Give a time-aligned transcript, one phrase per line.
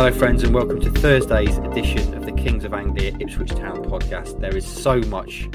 [0.00, 4.40] Hello, friends, and welcome to Thursday's edition of the Kings of Anglia Ipswich Town podcast.
[4.40, 5.50] There is so much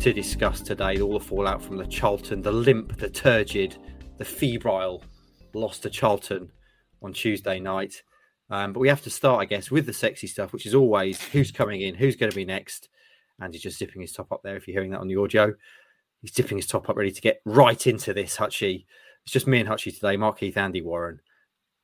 [0.00, 3.78] to discuss today all the fallout from the Charlton, the limp, the turgid,
[4.18, 5.02] the febrile
[5.54, 6.52] loss to Charlton
[7.02, 8.04] on Tuesday night.
[8.48, 11.20] Um, but we have to start, I guess, with the sexy stuff, which is always
[11.20, 12.88] who's coming in, who's going to be next.
[13.40, 15.52] And he's just zipping his top up there if you're hearing that on the audio.
[16.22, 18.84] He's zipping his top up, ready to get right into this, Hutchie.
[19.24, 21.18] It's just me and Hutchie today, Mark Heath, Andy Warren.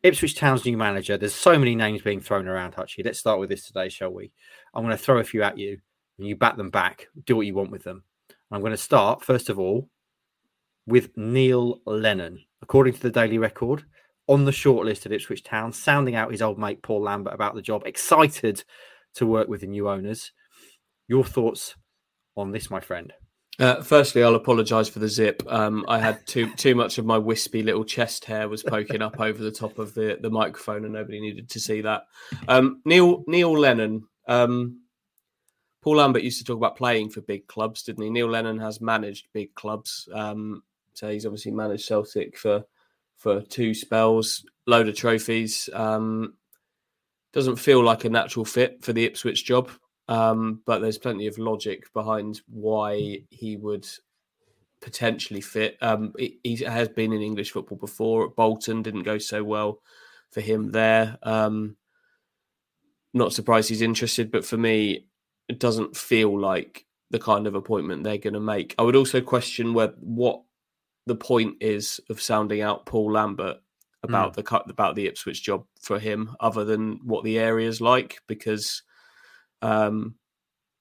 [0.06, 1.16] Ipswich Town's new manager.
[1.16, 3.05] There's so many names being thrown around, Hutchie.
[3.05, 4.30] Let's start with this today, shall we?
[4.73, 5.80] I'm going to throw a few at you
[6.19, 7.09] and you bat them back.
[7.24, 8.05] Do what you want with them.
[8.52, 9.91] I'm going to start, first of all,
[10.87, 12.38] with Neil Lennon.
[12.62, 13.84] According to the Daily Record,
[14.29, 17.62] on the shortlist at Ipswich Town, sounding out his old mate Paul Lambert about the
[17.62, 18.62] job, excited
[19.15, 20.30] to work with the new owners.
[21.09, 21.74] Your thoughts
[22.37, 23.12] on this, my friend?
[23.59, 25.42] Uh, firstly, I'll apologise for the zip.
[25.46, 29.18] Um, I had too too much of my wispy little chest hair was poking up
[29.18, 32.02] over the top of the, the microphone, and nobody needed to see that.
[32.49, 34.07] Um, Neil Neil Lennon.
[34.29, 34.82] Um,
[35.82, 38.10] Paul Lambert used to talk about playing for big clubs, didn't he?
[38.10, 40.09] Neil Lennon has managed big clubs.
[40.12, 40.62] Um,
[40.95, 42.65] so he's obviously managed Celtic for
[43.16, 45.71] for two spells, load of trophies.
[45.73, 46.34] Um,
[47.32, 49.71] doesn't feel like a natural fit for the Ipswich job,
[50.09, 53.87] um, but there's plenty of logic behind why he would
[54.80, 55.76] potentially fit.
[55.80, 58.27] Um, he, he, has been in English football before.
[58.27, 59.80] At Bolton didn't go so well
[60.30, 61.18] for him there.
[61.23, 61.77] Um,
[63.15, 65.06] not surprised he's interested, but for me,
[65.49, 68.75] it doesn't feel like the kind of appointment they're going to make.
[68.78, 70.43] I would also question where, what
[71.06, 73.59] the point is of sounding out Paul Lambert
[74.03, 74.44] about mm.
[74.44, 78.82] the about the Ipswich job for him, other than what the area is like, because
[79.62, 80.15] um,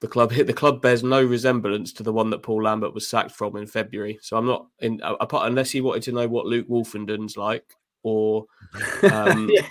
[0.01, 3.31] the club the club bears no resemblance to the one that Paul Lambert was sacked
[3.31, 4.19] from in February.
[4.21, 8.45] So I'm not in apart unless he wanted to know what Luke Woolfenden's like, or
[9.11, 9.65] um, yeah.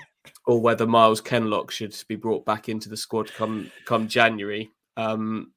[0.46, 4.70] or whether Myles Kenlock should be brought back into the squad come come January.
[4.96, 5.52] Um,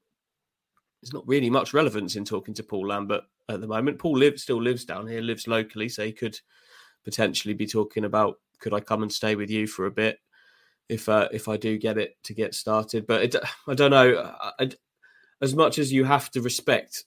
[1.01, 3.99] there's not really much relevance in talking to Paul Lambert at the moment.
[3.99, 6.39] Paul lives still lives down here, lives locally, so he could
[7.03, 10.17] potentially be talking about could I come and stay with you for a bit
[10.89, 13.07] if uh, if I do get it to get started.
[13.07, 13.35] But it,
[13.67, 14.35] I don't know.
[14.59, 14.69] I,
[15.41, 17.05] as much as you have to respect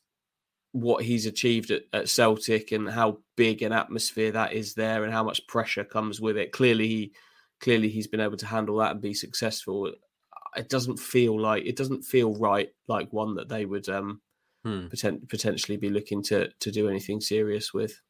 [0.72, 5.12] what he's achieved at, at, Celtic and how big an atmosphere that is there and
[5.12, 6.52] how much pressure comes with it.
[6.52, 7.12] Clearly, he
[7.60, 9.92] clearly he's been able to handle that and be successful.
[10.56, 14.20] It doesn't feel like it doesn't feel right like one that they would um,
[14.64, 14.86] hmm.
[14.86, 18.00] poten- potentially be looking to to do anything serious with.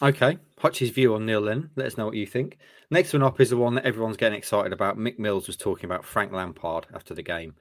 [0.00, 1.70] Okay, Hutch's view on Neil then.
[1.74, 2.58] Let us know what you think.
[2.88, 4.96] Next one up is the one that everyone's getting excited about.
[4.96, 7.54] Mick Mills was talking about Frank Lampard after the game.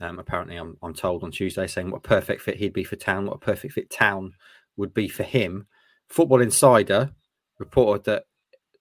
[0.00, 2.96] Um, apparently, I'm, I'm told on Tuesday saying what a perfect fit he'd be for
[2.96, 4.32] Town, what a perfect fit Town
[4.76, 5.66] would be for him.
[6.08, 7.12] Football Insider
[7.58, 8.24] reported that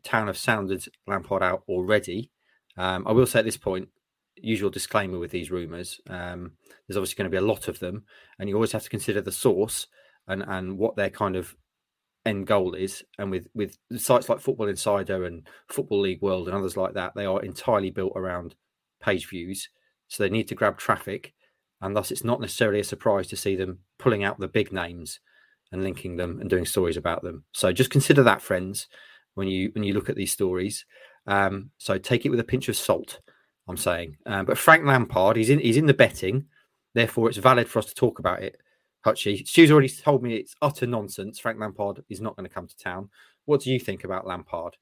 [0.04, 2.32] Town have sounded Lampard out already.
[2.78, 3.90] Um, I will say at this point,
[4.36, 6.00] usual disclaimer with these rumours.
[6.10, 6.54] Um,
[6.88, 8.06] there's obviously going to be a lot of them,
[8.40, 9.88] and you always have to consider the source
[10.28, 11.56] and and what their kind of
[12.26, 13.04] end goal is.
[13.18, 17.14] And with with sites like Football Insider and Football League World and others like that,
[17.16, 18.56] they are entirely built around
[19.02, 19.70] page views.
[20.08, 21.34] So they need to grab traffic,
[21.82, 25.20] and thus it's not necessarily a surprise to see them pulling out the big names
[25.72, 27.46] and linking them and doing stories about them.
[27.54, 28.88] So just consider that, friends,
[29.36, 30.86] when you when you look at these stories.
[31.28, 33.20] Um, so take it with a pinch of salt.
[33.68, 36.46] I'm saying, um, but Frank Lampard, he's in he's in the betting,
[36.94, 38.58] therefore it's valid for us to talk about it
[39.06, 39.48] Hutchie.
[39.48, 41.40] Stu's already told me it's utter nonsense.
[41.40, 43.10] Frank Lampard is not going to come to town.
[43.46, 44.78] What do you think about Lampard?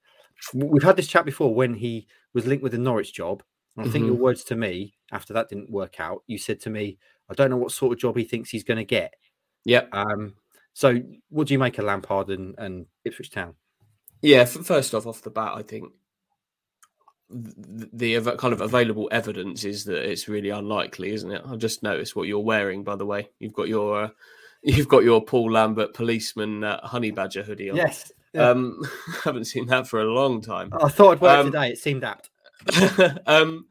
[0.53, 3.43] We've had this chat before when he was linked with the Norwich job.
[3.75, 3.91] And I mm-hmm.
[3.93, 4.23] think your mm-hmm.
[4.23, 6.23] words to me after that didn't work out.
[6.27, 6.97] You said to me,
[7.29, 9.13] "I don't know what sort of job he thinks he's going to get."
[9.63, 9.85] Yeah.
[9.91, 10.35] Um.
[10.73, 10.99] So,
[11.29, 13.55] what do you make of Lampard and, and Ipswich Town?
[14.21, 14.45] Yeah.
[14.45, 15.91] First off, off the bat, I think
[17.29, 21.41] the kind of available evidence is that it's really unlikely, isn't it?
[21.45, 23.29] I've just noticed what you're wearing, by the way.
[23.39, 24.09] You've got your uh,
[24.63, 27.77] you've got your Paul Lambert policeman uh, honey badger hoodie on.
[27.77, 28.49] Yes, yeah.
[28.49, 28.81] um,
[29.23, 30.71] haven't seen that for a long time.
[30.81, 31.69] I thought I'd wear um, today.
[31.69, 32.29] It seemed apt.
[33.27, 33.65] um,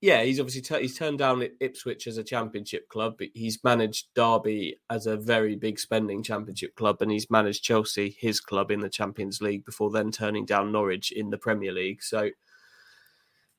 [0.00, 3.16] yeah, he's obviously t- he's turned down Ipswich as a championship club.
[3.18, 8.16] But he's managed Derby as a very big spending championship club, and he's managed Chelsea,
[8.20, 12.02] his club, in the Champions League before then turning down Norwich in the Premier League.
[12.02, 12.30] So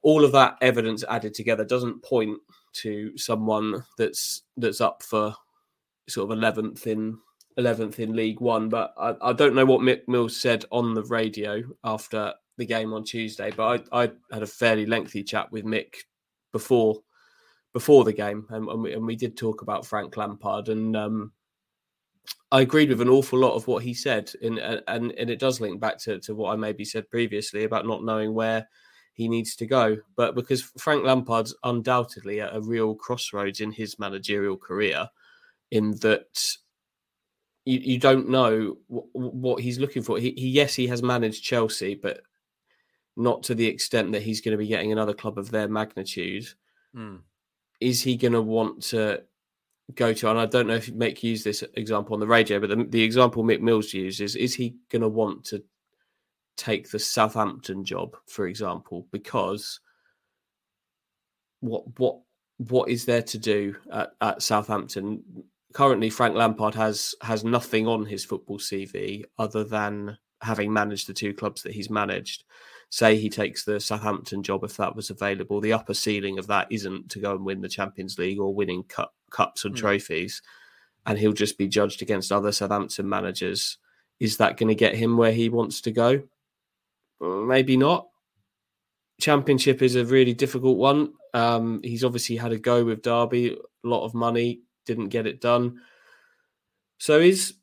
[0.07, 2.39] all of that evidence added together doesn't point
[2.71, 5.36] to someone that's that's up for
[6.07, 7.18] sort of 11th in
[7.59, 8.69] 11th in League One.
[8.69, 12.94] But I, I don't know what Mick Mills said on the radio after the game
[12.94, 13.51] on Tuesday.
[13.51, 15.95] But I, I had a fairly lengthy chat with Mick
[16.53, 17.01] before
[17.74, 21.33] before the game, and, and, we, and we did talk about Frank Lampard, and um,
[22.50, 25.60] I agreed with an awful lot of what he said, and and and it does
[25.60, 28.69] link back to, to what I maybe said previously about not knowing where
[29.18, 29.98] he needs to go.
[30.16, 35.10] But because Frank Lampard's undoubtedly at a real crossroads in his managerial career,
[35.72, 36.56] in that
[37.66, 40.19] you, you don't know w- what he's looking for.
[40.19, 42.22] He, he, yes, he has managed Chelsea, but
[43.16, 46.48] not to the extent that he's going to be getting another club of their magnitude.
[46.96, 47.22] Mm.
[47.81, 49.24] Is he going to want to
[49.96, 50.30] go to?
[50.30, 53.02] And I don't know if Mick used this example on the radio, but the, the
[53.02, 55.63] example Mick Mills used is: is he going to want to
[56.57, 59.80] take the Southampton job, for example, because
[61.62, 62.19] what what
[62.57, 65.24] what is there to do at, at Southampton?
[65.74, 71.13] Currently, Frank Lampard has has nothing on his football CV other than having managed the
[71.13, 72.44] two clubs that he's managed.
[72.89, 75.60] Say he takes the Southampton job if that was available.
[75.60, 78.83] The upper ceiling of that isn't to go and win the Champions League or winning
[78.83, 79.77] cup, cups and mm.
[79.77, 80.42] trophies,
[81.06, 83.77] and he'll just be judged against other Southampton managers.
[84.19, 86.24] Is that going to get him where he wants to go?
[87.19, 88.08] Maybe not.
[89.19, 91.14] Championship is a really difficult one.
[91.34, 95.42] Um, he's obviously had a go with Derby, a lot of money, didn't get it
[95.42, 95.80] done.
[97.00, 97.56] So is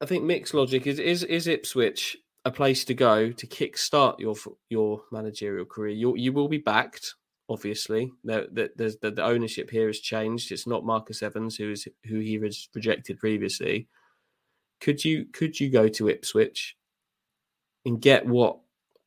[0.00, 4.34] I think Mick's logic is is is Ipswich a place to go to kickstart your
[4.68, 5.94] your managerial career?
[5.94, 7.14] You you will be backed,
[7.48, 8.12] obviously.
[8.24, 10.52] The, the, the, the ownership here has changed.
[10.52, 13.88] It's not Marcus Evans who is who he was rejected previously.
[14.80, 16.76] Could you could you go to Ipswich
[17.86, 18.58] and get what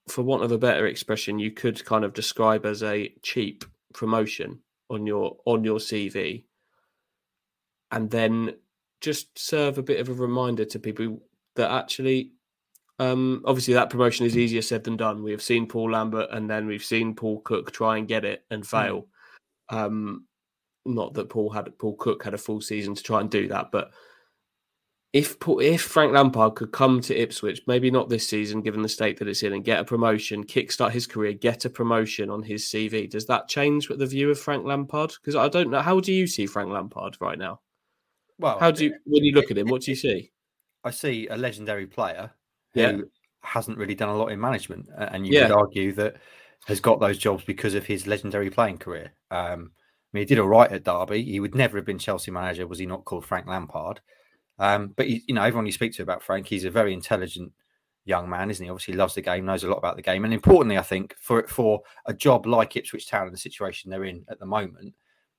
[0.08, 4.60] for want of a better expression, you could kind of describe as a cheap promotion
[4.90, 6.46] on your on your CV,
[7.92, 8.56] and then
[9.02, 11.22] just serve a bit of a reminder to people
[11.56, 12.32] that actually,
[13.00, 15.24] um, obviously, that promotion is easier said than done.
[15.24, 18.46] We have seen Paul Lambert, and then we've seen Paul Cook try and get it
[18.50, 18.68] and hmm.
[18.68, 19.08] fail.
[19.72, 19.78] Mm.
[19.78, 20.26] Um,
[20.86, 23.72] not that Paul had Paul Cook had a full season to try and do that,
[23.72, 23.92] but
[25.18, 29.18] if if Frank Lampard could come to Ipswich, maybe not this season, given the state
[29.18, 32.66] that it's in, and get a promotion, kickstart his career, get a promotion on his
[32.66, 35.14] CV, does that change the view of Frank Lampard?
[35.20, 35.82] Because I don't know.
[35.82, 37.62] How do you see Frank Lampard right now?
[38.38, 39.68] Well, how do you when you look at him?
[39.68, 40.32] What do you see?
[40.84, 42.30] I see a legendary player
[42.76, 42.98] who yeah.
[43.42, 45.48] hasn't really done a lot in management, and you yeah.
[45.48, 46.18] would argue that
[46.68, 49.14] has got those jobs because of his legendary playing career.
[49.32, 51.24] Um, I mean, he did all right at Derby.
[51.24, 54.00] He would never have been Chelsea manager was he not called Frank Lampard.
[54.60, 57.52] Um, but you, you know, everyone you speak to about Frank, he's a very intelligent
[58.06, 58.70] young man, isn't he?
[58.70, 61.46] Obviously, loves the game, knows a lot about the game, and importantly, I think for
[61.48, 64.96] for a job like Ipswich Town and the situation they're in at the moment,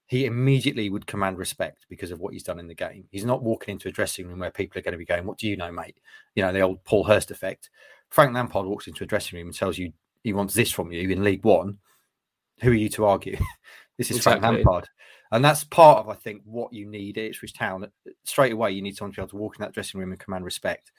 [0.06, 3.05] he immediately would command respect because of what he's done in the game.
[3.11, 5.38] He's not walking into a dressing room where people are going to be going, "What
[5.38, 5.97] do you know, mate?"
[6.35, 7.70] You know, the old Paul Hurst effect.
[8.11, 9.93] Frank Lampard walks into a dressing room and tells you
[10.23, 11.79] he wants this from you in League One.
[12.61, 13.37] Who are you to argue?
[13.99, 14.41] this is exactly.
[14.41, 14.88] Frank Lampard.
[15.31, 17.87] And that's part of, I think, what you need at Ipswich Town.
[18.25, 20.21] Straight away, you need someone to be able to walk in that dressing room and
[20.21, 20.93] command respect,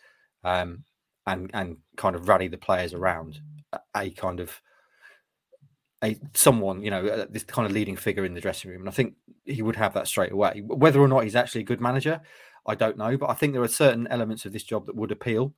[0.44, 0.84] um,
[1.26, 3.40] and and kind of rally the players around
[3.96, 4.62] a kind of
[6.04, 8.82] a someone, you know, this kind of leading figure in the dressing room.
[8.82, 9.16] And I think
[9.46, 10.62] he would have that straight away.
[10.66, 12.22] Whether or not he's actually a good manager,
[12.66, 13.18] I don't know.
[13.18, 15.54] But I think there are certain elements of this job that would appeal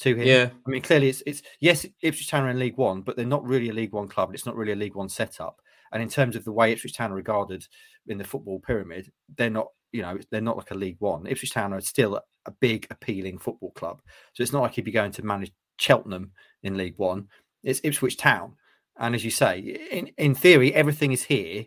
[0.00, 0.26] to him.
[0.26, 0.50] Yeah.
[0.66, 3.44] I mean, clearly it's it's yes, Ipswich Town are in League One, but they're not
[3.44, 4.32] really a League One club.
[4.32, 5.60] It's not really a League One setup.
[5.94, 7.66] And in terms of the way Ipswich Town are regarded
[8.08, 11.26] in the football pyramid, they're not, you know, they're not like a League One.
[11.26, 14.02] Ipswich Town are still a big, appealing football club.
[14.34, 16.32] So it's not like he'd be going to manage Cheltenham
[16.64, 17.28] in League One.
[17.62, 18.56] It's Ipswich Town.
[18.98, 19.60] And as you say,
[19.90, 21.64] in, in theory, everything is here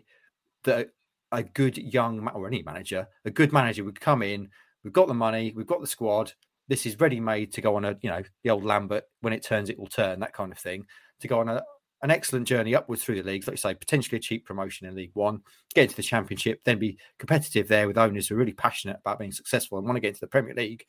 [0.64, 0.90] that
[1.32, 4.48] a good young or any manager, a good manager would come in.
[4.84, 6.32] We've got the money, we've got the squad.
[6.68, 9.04] This is ready made to go on a, you know, the old Lambert.
[9.22, 10.20] When it turns, it will turn.
[10.20, 10.84] That kind of thing.
[11.20, 11.62] To go on a,
[12.02, 14.94] an excellent journey upwards through the leagues, like you say, potentially a cheap promotion in
[14.94, 15.40] League One,
[15.74, 19.18] get into the Championship, then be competitive there with owners who are really passionate about
[19.18, 20.84] being successful and want to get into the Premier League.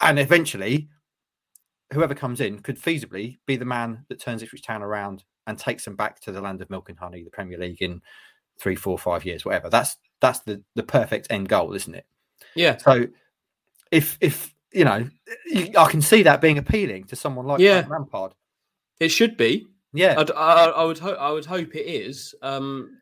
[0.00, 0.88] And eventually,
[1.92, 5.84] whoever comes in could feasibly be the man that turns Ipswich Town around and takes
[5.84, 8.02] them back to the land of milk and honey, the Premier League in
[8.58, 9.70] three, four, five years, whatever.
[9.70, 12.06] That's that's the the perfect end goal, isn't it?
[12.54, 12.76] Yeah.
[12.76, 13.06] So
[13.90, 15.08] if if you know,
[15.78, 17.86] I can see that being appealing to someone like yeah.
[17.88, 18.32] Lampard.
[18.98, 19.66] It should be
[19.96, 21.18] yeah, I'd, I, I would hope.
[21.18, 22.34] I would hope it is.
[22.42, 22.98] Um,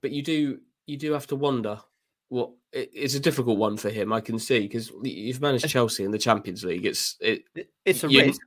[0.00, 1.80] but you do you do have to wonder
[2.28, 4.12] what it, it's a difficult one for him.
[4.12, 6.86] I can see because you've managed Chelsea in the Champions League.
[6.86, 7.44] It's it,
[7.84, 8.40] it's a you, risk.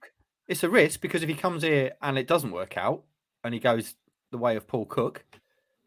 [0.48, 3.04] It's a risk because if he comes here and it doesn't work out
[3.44, 3.96] and he goes
[4.32, 5.24] the way of Paul Cook,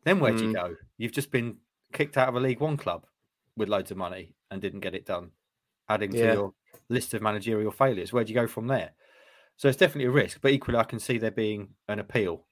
[0.04, 0.54] then where do you mm.
[0.54, 0.76] go?
[0.96, 1.56] You've just been
[1.92, 3.06] kicked out of a League One club
[3.56, 5.30] with loads of money and didn't get it done.
[5.88, 6.32] Adding to yeah.
[6.32, 6.54] your
[6.88, 8.92] list of managerial failures, where do you go from there?
[9.56, 12.44] So it's definitely a risk, but equally, I can see there being an appeal.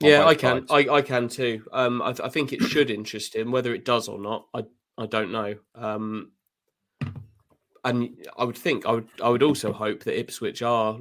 [0.00, 0.66] Yeah, I can.
[0.70, 1.64] I, I can too.
[1.72, 3.52] Um, I, I, think it should interest him.
[3.52, 4.64] Whether it does or not, I
[4.98, 5.54] I don't know.
[5.74, 6.32] Um,
[7.84, 10.98] and I would think I would I would also hope that Ipswich are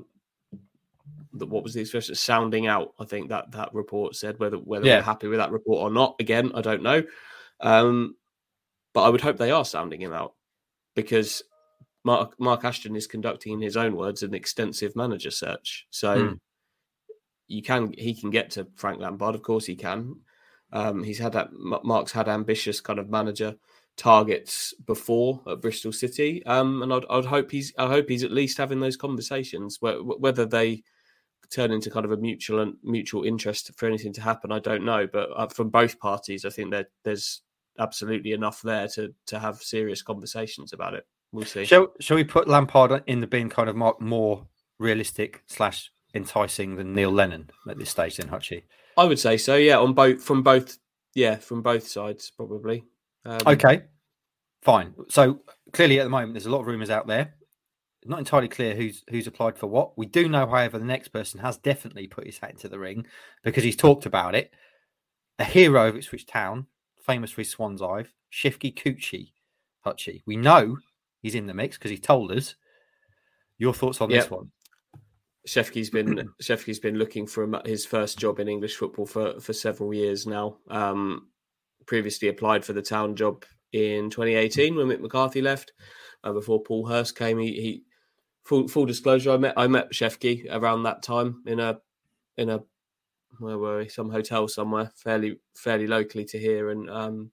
[1.34, 2.94] that what was the expression sounding out.
[3.00, 4.98] I think that that report said whether whether Yeah.
[4.98, 6.16] we're happy with that report or not.
[6.20, 7.04] Again, I don't know,
[7.62, 8.16] um,
[8.94, 10.34] but I would hope they are sounding him out
[10.96, 11.44] because
[12.04, 15.88] Mark Mark Ashton is conducting, in his own words, an extensive manager search.
[15.92, 16.34] So Hmm.
[17.48, 20.16] you can he can get to Frank Lampard, of course he can.
[20.74, 23.56] Um, he's had that Mark's had ambitious kind of manager
[23.98, 28.32] targets before at Bristol City, um, and I'd, I'd hope he's I hope he's at
[28.32, 29.78] least having those conversations.
[29.82, 30.84] Where, whether they
[31.50, 34.86] turn into kind of a mutual and mutual interest for anything to happen, I don't
[34.86, 35.06] know.
[35.12, 37.42] But uh, from both parties, I think that there's
[37.80, 41.06] absolutely enough there to to have serious conversations about it.
[41.32, 41.66] We'll see.
[41.66, 44.48] Shall Shall we put Lampard in the bin kind of more, more
[44.80, 48.18] realistic slash enticing than Neil Lennon at this stage?
[48.18, 48.64] Then Hutchie.
[48.98, 49.56] I would say so.
[49.56, 50.78] Yeah, on both from both.
[51.14, 52.84] Yeah, from both sides probably.
[53.26, 53.84] Um, Okay,
[54.62, 54.94] fine.
[55.10, 55.42] So
[55.74, 57.36] clearly, at the moment, there's a lot of rumours out there.
[58.04, 59.98] Not entirely clear who's who's applied for what.
[59.98, 63.06] We do know, however, the next person has definitely put his hat into the ring
[63.44, 64.52] because he's talked about it.
[65.40, 66.66] A hero of Ipswich Town,
[67.06, 69.32] famous for his swan's eye, Shefki Kuqi
[69.86, 70.24] Hutchie.
[70.26, 70.78] We know
[71.22, 72.56] he's in the mix because he told us.
[73.58, 74.52] Your thoughts on this one?
[75.48, 79.94] Shefki's been Shefki's been looking for his first job in English football for for several
[79.94, 80.58] years now.
[80.70, 81.28] Um,
[81.86, 85.74] previously applied for the town job in 2018 when Mick McCarthy left.
[86.24, 87.84] Uh, before Paul Hurst came, he, he
[88.44, 91.80] full full disclosure, I met I met Shefki around that time in a
[92.38, 92.62] in a
[93.40, 93.90] where were we?
[93.90, 97.32] Some hotel somewhere, fairly fairly locally to here, and um,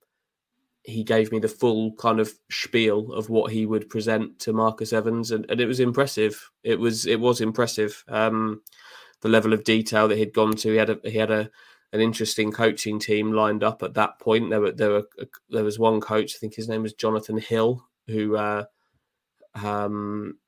[0.88, 4.92] he gave me the full kind of spiel of what he would present to Marcus
[4.92, 6.50] Evans, and, and it was impressive.
[6.64, 8.02] It was it was impressive.
[8.08, 8.62] Um,
[9.20, 10.70] the level of detail that he'd gone to.
[10.70, 11.50] He had a he had a
[11.92, 14.50] an interesting coaching team lined up at that point.
[14.50, 15.08] There were there were
[15.50, 16.34] there was one coach.
[16.34, 18.64] I think his name was Jonathan Hill, who uh,
[19.54, 20.38] um,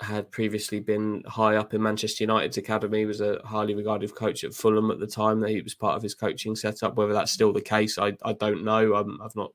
[0.00, 3.04] had previously been high up in Manchester United's academy.
[3.04, 5.40] Was a highly regarded coach at Fulham at the time.
[5.40, 6.96] That he was part of his coaching setup.
[6.96, 8.94] Whether that's still the case, I I don't know.
[8.94, 9.52] Um, I've not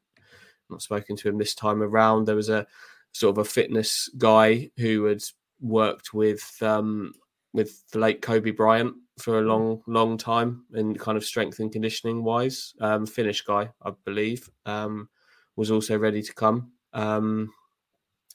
[0.70, 2.26] not spoken to him this time around.
[2.26, 2.66] There was a
[3.12, 5.24] sort of a fitness guy who had
[5.62, 7.14] worked with um,
[7.54, 11.72] with the late Kobe Bryant for a long, long time in kind of strength and
[11.72, 12.74] conditioning wise.
[12.82, 15.08] Um, Finnish guy, I believe, um,
[15.56, 17.52] was also ready to come, um,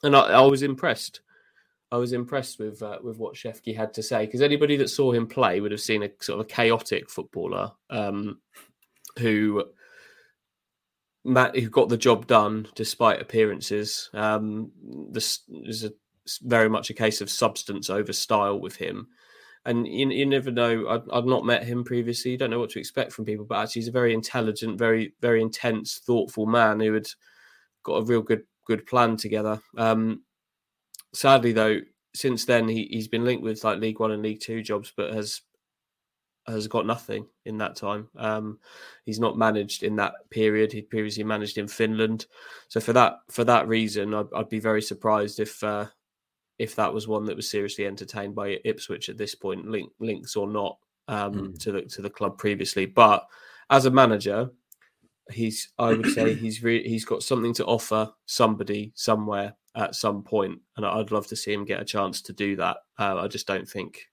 [0.02, 1.20] and I, I was impressed.
[1.92, 5.12] I was impressed with uh, with what Shefki had to say because anybody that saw
[5.12, 8.38] him play would have seen a sort of a chaotic footballer um,
[9.18, 9.64] who
[11.24, 14.10] Matt, who got the job done despite appearances.
[14.14, 14.72] Um,
[15.10, 15.92] this is a,
[16.42, 19.08] very much a case of substance over style with him.
[19.66, 21.02] And you, you never know.
[21.12, 22.30] I'd not met him previously.
[22.30, 25.12] You don't know what to expect from people, but actually, he's a very intelligent, very,
[25.20, 27.06] very intense, thoughtful man who had
[27.82, 29.60] got a real good, good plan together.
[29.76, 30.22] Um,
[31.12, 31.80] sadly, though,
[32.14, 35.12] since then he, he's been linked with like League One and League Two jobs, but
[35.12, 35.42] has
[36.50, 38.08] has got nothing in that time.
[38.16, 38.58] Um,
[39.04, 40.72] he's not managed in that period.
[40.72, 42.26] He'd previously managed in Finland,
[42.68, 45.86] so for that for that reason, I'd, I'd be very surprised if uh,
[46.58, 50.36] if that was one that was seriously entertained by Ipswich at this point, link, links
[50.36, 50.78] or not,
[51.08, 51.58] um, Mm.
[51.60, 52.86] to the to the club previously.
[52.86, 53.26] But
[53.70, 54.50] as a manager,
[55.30, 60.22] he's I would say he's re- he's got something to offer somebody somewhere at some
[60.22, 62.78] point, and I'd love to see him get a chance to do that.
[62.98, 64.06] Uh, I just don't think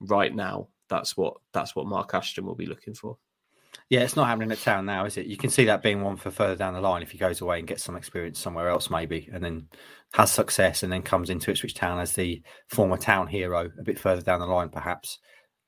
[0.00, 3.18] right now that's what that's what Mark Ashton will be looking for.
[3.90, 5.26] Yeah, it's not happening at town now, is it?
[5.26, 7.58] You can see that being one for further down the line if he goes away
[7.58, 9.68] and gets some experience somewhere else, maybe, and then
[10.14, 13.98] has success and then comes into Ipswich Town as the former town hero a bit
[13.98, 15.18] further down the line, perhaps.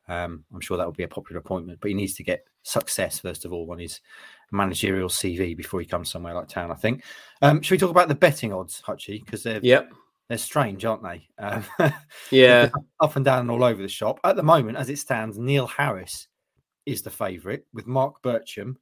[0.09, 3.19] Um, I'm sure that will be a popular appointment, but he needs to get success
[3.19, 4.01] first of all on his
[4.53, 6.71] managerial CV before he comes somewhere like town.
[6.71, 7.03] I think.
[7.43, 9.25] Um, should we talk about the betting odds, Hutchie?
[9.25, 9.93] Because they're Yep.
[10.29, 11.29] They're strange, aren't they?
[11.39, 11.65] Um,
[12.31, 12.71] Yeah.
[13.01, 14.19] up and down and all over the shop.
[14.25, 16.27] At the moment, as it stands, Neil Harris
[16.85, 18.77] is the favourite, with Marc Bircham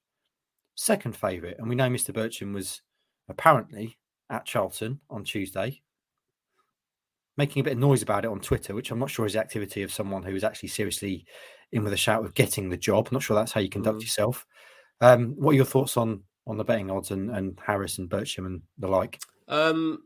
[0.76, 1.56] second favourite.
[1.58, 2.12] And we know Mr.
[2.14, 2.80] Bircham was
[3.28, 3.96] apparently
[4.30, 5.80] at Charlton on Tuesday,
[7.36, 9.40] making a bit of noise about it on Twitter, which I'm not sure is the
[9.40, 11.26] activity of someone who is actually seriously
[11.72, 13.10] in with a shout of getting the job.
[13.12, 14.02] not sure that's how you conduct Mm.
[14.02, 14.46] yourself.
[15.00, 18.44] Um, what are your thoughts on on the betting odds and, and Harris and Bircham
[18.46, 19.18] and the like?
[19.48, 20.04] Um,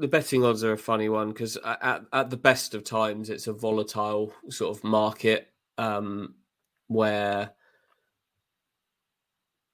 [0.00, 3.46] the betting odds are a funny one because at, at the best of times, it's
[3.46, 6.34] a volatile sort of market um,
[6.88, 7.50] where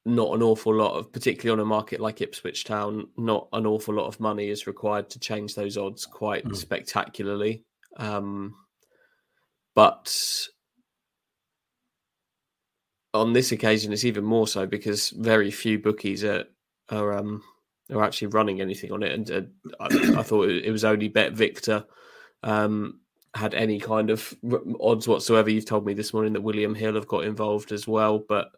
[0.05, 3.95] not an awful lot of, particularly on a market like Ipswich Town, not an awful
[3.95, 6.57] lot of money is required to change those odds quite Mm.
[6.57, 7.65] spectacularly.
[7.97, 8.55] Um,
[9.75, 10.17] but
[13.15, 16.45] on this occasion, it's even more so because very few bookies are
[16.91, 17.43] are um,
[17.91, 19.13] are actually running anything on it.
[19.13, 19.43] And uh,
[19.81, 19.87] I,
[20.19, 21.85] I thought it, it was only Bet Victor
[22.43, 23.01] um,
[23.35, 24.35] had any kind of
[24.81, 25.51] odds whatsoever.
[25.51, 28.51] You've told me this morning that William Hill have got involved as well, but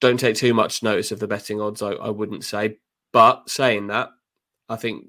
[0.00, 1.82] don't take too much notice of the betting odds.
[1.82, 2.78] I, I wouldn't say,
[3.12, 4.10] but saying that,
[4.68, 5.06] I think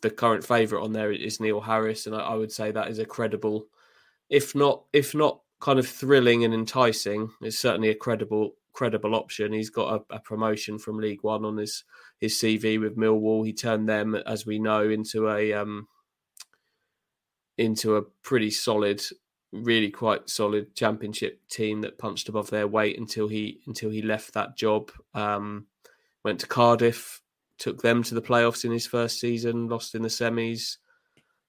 [0.00, 2.98] the current favourite on there is Neil Harris, and I, I, would say that is
[2.98, 3.66] a credible,
[4.28, 9.52] if not if not kind of thrilling and enticing, it's certainly a credible credible option.
[9.52, 11.84] He's got a, a promotion from League One on his
[12.22, 13.44] his CV with Millwall.
[13.44, 15.88] He turned them, as we know, into a um,
[17.58, 19.02] into a pretty solid,
[19.50, 24.34] really quite solid championship team that punched above their weight until he until he left
[24.34, 24.92] that job.
[25.14, 25.66] Um,
[26.24, 27.20] went to Cardiff,
[27.58, 30.76] took them to the playoffs in his first season, lost in the semis.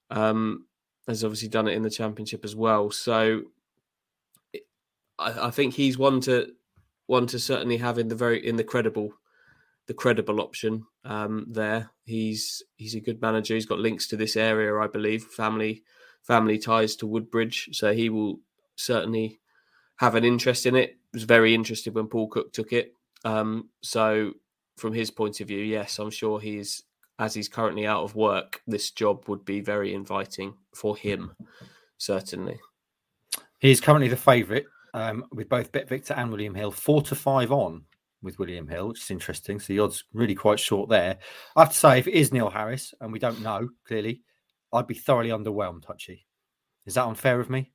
[0.09, 0.65] Um,
[1.07, 2.89] has obviously done it in the championship as well.
[2.89, 3.43] So
[5.19, 6.47] I, I think he's one to
[7.05, 9.13] one to certainly have in the very in the credible
[9.87, 11.91] the credible option um, there.
[12.05, 13.53] He's he's a good manager.
[13.53, 15.23] He's got links to this area, I believe.
[15.25, 15.83] Family
[16.21, 18.39] family ties to Woodbridge, so he will
[18.75, 19.39] certainly
[19.97, 20.97] have an interest in it.
[21.13, 22.93] Was very interested when Paul Cook took it.
[23.23, 24.33] Um, so
[24.77, 26.83] from his point of view, yes, I'm sure he's
[27.19, 28.61] as he's currently out of work.
[28.65, 31.35] This job would be very inviting for him,
[31.97, 32.59] certainly.
[33.59, 37.51] He's currently the favourite um, with both Bet Victor and William Hill, four to five
[37.51, 37.83] on
[38.23, 39.59] with William Hill, which is interesting.
[39.59, 41.19] So the odds really quite short there.
[41.55, 44.21] I have to say, if it is Neil Harris, and we don't know clearly,
[44.71, 45.85] I'd be thoroughly underwhelmed.
[45.85, 46.25] Touchy,
[46.85, 47.71] is that unfair of me?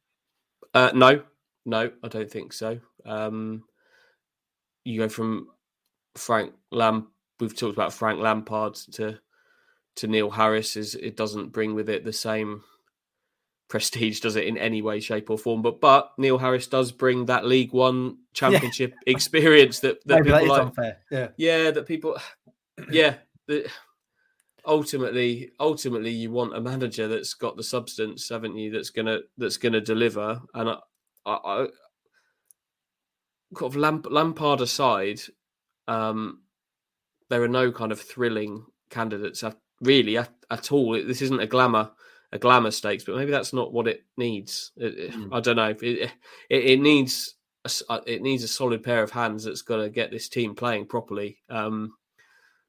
[0.75, 1.23] Uh, no,
[1.64, 2.81] no, I don't think so.
[3.05, 3.64] Um,
[4.85, 5.49] you go from
[6.17, 7.09] Frank Lamp.
[7.40, 9.19] We've talked about Frank Lampard to
[9.97, 10.76] to Neil Harris.
[10.76, 12.62] Is it doesn't bring with it the same
[13.68, 15.62] prestige does it in any way, shape, or form.
[15.62, 19.12] But but Neil Harris does bring that League One Championship yeah.
[19.12, 20.62] experience that that Maybe people that like.
[20.62, 20.98] Unfair.
[21.10, 22.16] Yeah, yeah, that people,
[22.90, 23.14] yeah.
[23.46, 23.70] That
[24.66, 28.70] ultimately, ultimately, you want a manager that's got the substance, haven't you?
[28.70, 30.40] That's gonna that's gonna deliver.
[30.54, 30.76] And I,
[31.26, 31.66] I, I
[33.54, 35.21] kind of Lamp, Lampard aside,
[35.86, 36.43] um,
[37.30, 40.93] there are no kind of thrilling candidates at, really at, at all.
[40.93, 41.90] This isn't a glamour
[42.32, 44.73] a glamour stakes, but maybe that's not what it needs.
[44.76, 45.28] It, mm.
[45.32, 45.71] I don't know.
[45.71, 46.10] It, it,
[46.50, 50.28] it needs a, it needs a solid pair of hands that's going to get this
[50.28, 51.38] team playing properly.
[51.49, 51.95] Um,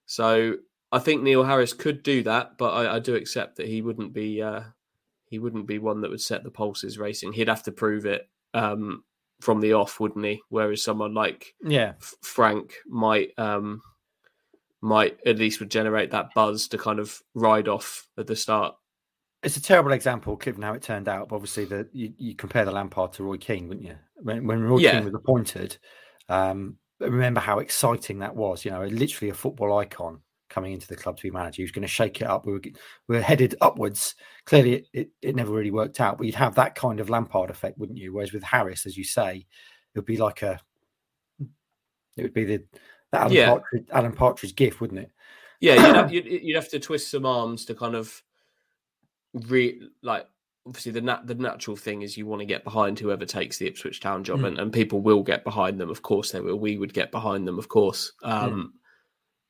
[0.05, 0.55] so
[0.91, 4.13] I think Neil Harris could do that, but I, I do accept that he wouldn't
[4.13, 4.61] be uh,
[5.25, 7.33] he wouldn't be one that would set the pulses racing.
[7.33, 9.03] He'd have to prove it um,
[9.41, 10.41] from the off, wouldn't he?
[10.49, 13.81] Whereas someone like yeah Frank might um,
[14.81, 18.75] might at least would generate that buzz to kind of ride off at the start
[19.43, 21.29] it's a terrible example, given how it turned out.
[21.29, 23.95] But obviously, the you, you compare the Lampard to Roy Keane, wouldn't you?
[24.15, 24.91] When when Roy yeah.
[24.91, 25.77] Keane was appointed,
[26.27, 28.65] um, remember how exciting that was.
[28.65, 31.57] You know, literally a football icon coming into the club to be manager.
[31.57, 32.45] He was going to shake it up.
[32.45, 32.61] We were
[33.07, 34.15] we were headed upwards.
[34.45, 36.17] Clearly, it, it, it never really worked out.
[36.17, 38.13] But you'd have that kind of Lampard effect, wouldn't you?
[38.13, 39.45] Whereas with Harris, as you say,
[39.95, 40.59] it would be like a
[42.17, 42.63] it would be the,
[43.11, 43.49] the Alan, yeah.
[43.49, 45.11] Partridge, Alan Partridge gift, wouldn't it?
[45.61, 48.21] Yeah, you'd have, you'd, you'd have to twist some arms to kind of
[49.33, 50.27] re like
[50.65, 53.67] obviously the nat- the natural thing is you want to get behind whoever takes the
[53.67, 54.47] Ipswich Town job, mm.
[54.47, 55.89] and, and people will get behind them.
[55.89, 56.59] Of course, they will.
[56.59, 58.13] We would get behind them, of course.
[58.23, 58.67] Um, mm.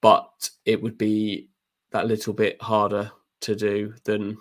[0.01, 1.49] But it would be
[1.91, 3.11] that little bit harder
[3.41, 4.37] to do than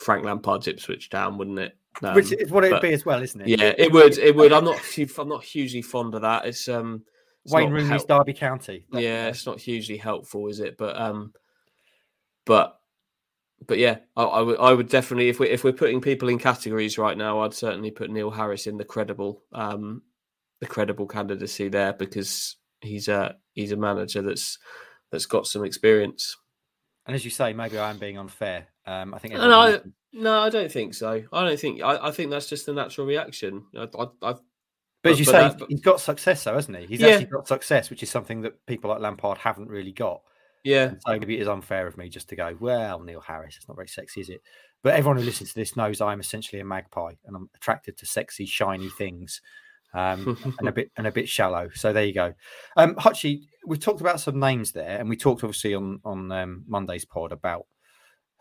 [0.00, 1.76] Frank Lampard's Ipswich Town, wouldn't it?
[2.02, 3.48] Um, Which is what it would be as well, isn't it?
[3.48, 4.16] Yeah, it would.
[4.18, 4.52] It would.
[4.52, 4.80] I'm not.
[5.18, 6.46] I'm not hugely fond of that.
[6.46, 7.02] It's um.
[7.44, 8.84] It's Wayne Rooney's help- Derby County.
[8.92, 10.76] yeah, it's not hugely helpful, is it?
[10.76, 11.32] But um,
[12.44, 12.79] but
[13.66, 16.38] but yeah, I, I, would I would definitely if we if we're putting people in
[16.38, 20.02] categories right now, I'd certainly put Neil Harris in the credible um
[20.60, 24.58] the credible candidacy there because he's a he's a manager that's
[25.10, 26.36] that's got some experience.
[27.06, 28.68] And as you say, maybe I am being unfair.
[28.86, 29.34] Um, I think.
[29.34, 29.80] No, I,
[30.12, 31.22] no, I don't think so.
[31.32, 31.82] I don't think.
[31.82, 33.64] I, I think that's just the natural reaction.
[33.76, 33.86] I, I,
[34.20, 34.40] but,
[35.02, 36.86] but as you but say, that, he's got success, though, hasn't he?
[36.86, 37.08] He's yeah.
[37.08, 40.20] actually got success, which is something that people like Lampard haven't really got.
[40.62, 40.94] Yeah.
[41.06, 43.76] so maybe it is unfair of me just to go, well, Neil Harris, it's not
[43.76, 44.42] very sexy, is it?
[44.82, 48.06] But everyone who listens to this knows I'm essentially a magpie and I'm attracted to
[48.06, 49.40] sexy, shiny things.
[49.92, 51.68] Um, and a bit and a bit shallow.
[51.74, 52.32] So there you go.
[52.76, 56.64] Um, Hutchie, we've talked about some names there, and we talked obviously on on um,
[56.68, 57.66] Monday's pod about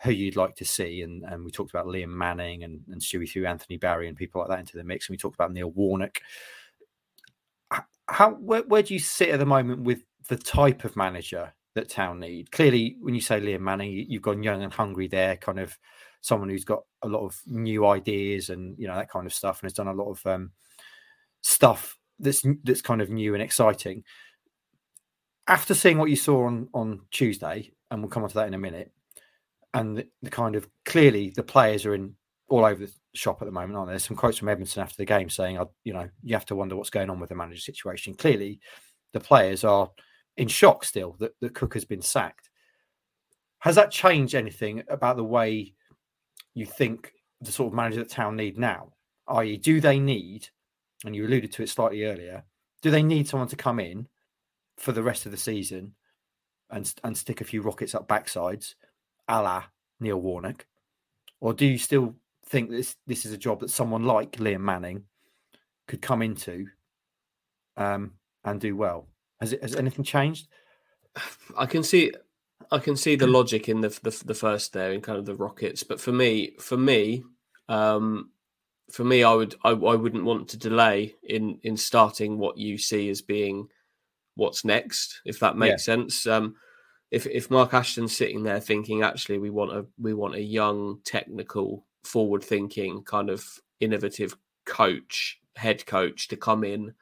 [0.04, 3.30] who you'd like to see, and, and we talked about Liam Manning and, and Stewie
[3.30, 5.72] threw Anthony Barry and people like that into the mix, and we talked about Neil
[5.72, 6.20] Warnock.
[8.08, 11.90] How where, where do you sit at the moment with the type of manager that
[11.90, 12.52] Town need.
[12.52, 15.78] Clearly, when you say Liam Manning, you've gone young and hungry there, kind of
[16.22, 19.62] someone who's got a lot of new ideas and you know that kind of stuff,
[19.62, 20.52] and has done a lot of um,
[21.42, 24.04] stuff that's that's kind of new and exciting.
[25.48, 28.54] After seeing what you saw on on Tuesday, and we'll come on to that in
[28.54, 28.92] a minute,
[29.74, 32.16] and the, the kind of clearly the players are in
[32.50, 33.94] all over the shop at the moment, aren't there?
[33.94, 36.56] There's some quotes from Edmundson after the game saying, "I, you know, you have to
[36.56, 38.14] wonder what's going on with the manager situation.
[38.14, 38.60] Clearly,
[39.14, 39.90] the players are
[40.40, 42.50] in shock still that, that Cook has been sacked.
[43.60, 45.74] Has that changed anything about the way
[46.56, 48.94] you think the sort of manager that Town need now?
[49.28, 50.48] I.e., do they need,
[51.06, 52.46] and you alluded to it slightly earlier,
[52.82, 54.08] do they need someone to come in
[54.78, 55.94] for the rest of the season
[56.70, 58.76] and and stick a few rockets up backsides,
[59.28, 59.64] a la
[60.00, 60.66] Neil Warnock,
[61.42, 65.04] or do you still think this this is a job that someone like Liam Manning
[65.88, 66.68] could come into
[67.76, 68.14] um,
[68.46, 69.10] and do well?
[69.40, 70.48] Has it has anything changed?
[71.58, 72.12] I can see
[72.72, 75.36] I can see the logic in the, the the, first there in kind of the
[75.36, 77.24] rockets, but for me, for me,
[77.68, 78.30] um,
[78.92, 82.78] for me, I would I, I wouldn't want to delay in in starting what you
[82.78, 83.68] see as being
[84.36, 85.96] what's next, if that makes yeah.
[85.96, 86.28] sense.
[86.28, 86.56] Um,
[87.12, 91.00] if if Mark Ashton's sitting there thinking, actually, we want a we want a young,
[91.06, 93.46] technical, forward thinking, kind of
[93.80, 96.94] innovative coach, head coach to come in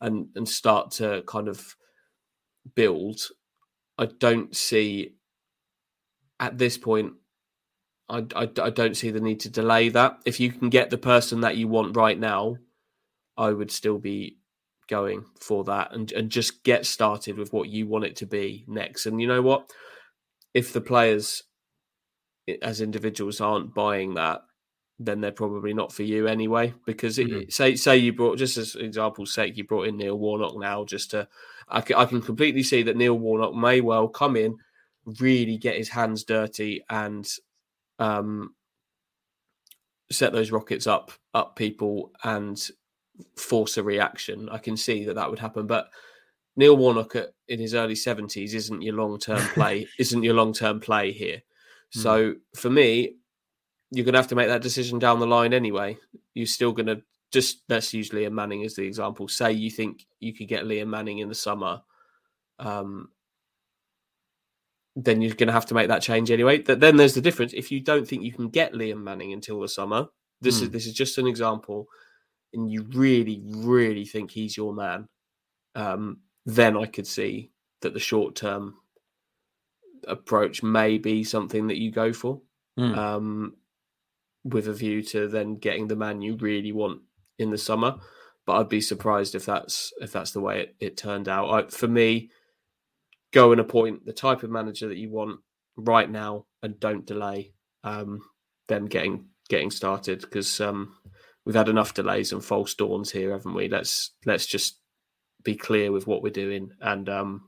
[0.00, 1.76] and and start to kind of
[2.74, 3.20] build,
[3.98, 5.14] I don't see
[6.40, 7.14] at this point.
[8.08, 10.18] I, I, I don't see the need to delay that.
[10.26, 12.56] If you can get the person that you want right now,
[13.36, 14.38] I would still be
[14.88, 18.64] going for that and, and just get started with what you want it to be
[18.68, 19.06] next.
[19.06, 19.70] And you know what?
[20.52, 21.42] If the players
[22.62, 24.42] as individuals aren't buying that,
[24.98, 26.74] then they're probably not for you anyway.
[26.86, 27.48] Because it, mm-hmm.
[27.48, 31.10] say say you brought just as example's sake, you brought in Neil Warnock now just
[31.12, 31.26] to
[31.68, 34.56] I can, completely see that Neil Warnock may well come in,
[35.20, 37.28] really get his hands dirty and
[37.98, 38.54] um
[40.10, 42.70] set those rockets up up people and
[43.36, 44.48] force a reaction.
[44.50, 45.88] I can see that that would happen, but
[46.56, 49.86] Neil Warnock at, in his early seventies isn't your long term play.
[49.98, 51.42] isn't your long term play here.
[51.92, 52.00] Hmm.
[52.00, 52.36] So mm.
[52.56, 53.16] for me,
[53.90, 55.96] you're going to have to make that decision down the line anyway.
[56.34, 57.02] You're still going to
[57.34, 59.28] just let's use Liam Manning as the example.
[59.28, 61.82] Say you think you could get Liam Manning in the summer,
[62.58, 63.10] um,
[64.96, 66.62] then you're going to have to make that change anyway.
[66.62, 67.52] Then there's the difference.
[67.52, 70.06] If you don't think you can get Liam Manning until the summer,
[70.40, 70.62] this mm.
[70.62, 70.72] is hmm.
[70.72, 71.88] this is just an example
[72.54, 75.08] and you really, really think he's your man,
[75.74, 77.50] um, then I could see
[77.82, 78.76] that the short term
[80.06, 82.40] approach may be something that you go for,
[82.78, 82.96] mm.
[82.96, 83.56] um,
[84.44, 87.00] with a view to then getting the man you really want
[87.38, 87.96] in the summer.
[88.46, 91.50] But I'd be surprised if that's if that's the way it, it turned out.
[91.50, 92.30] I, for me,
[93.32, 95.40] go and appoint the type of manager that you want
[95.76, 97.52] right now, and don't delay
[97.84, 98.20] um,
[98.68, 100.94] them getting getting started because um,
[101.44, 103.68] we've had enough delays and false dawns here, haven't we?
[103.68, 104.80] Let's let's just
[105.42, 107.42] be clear with what we're doing and um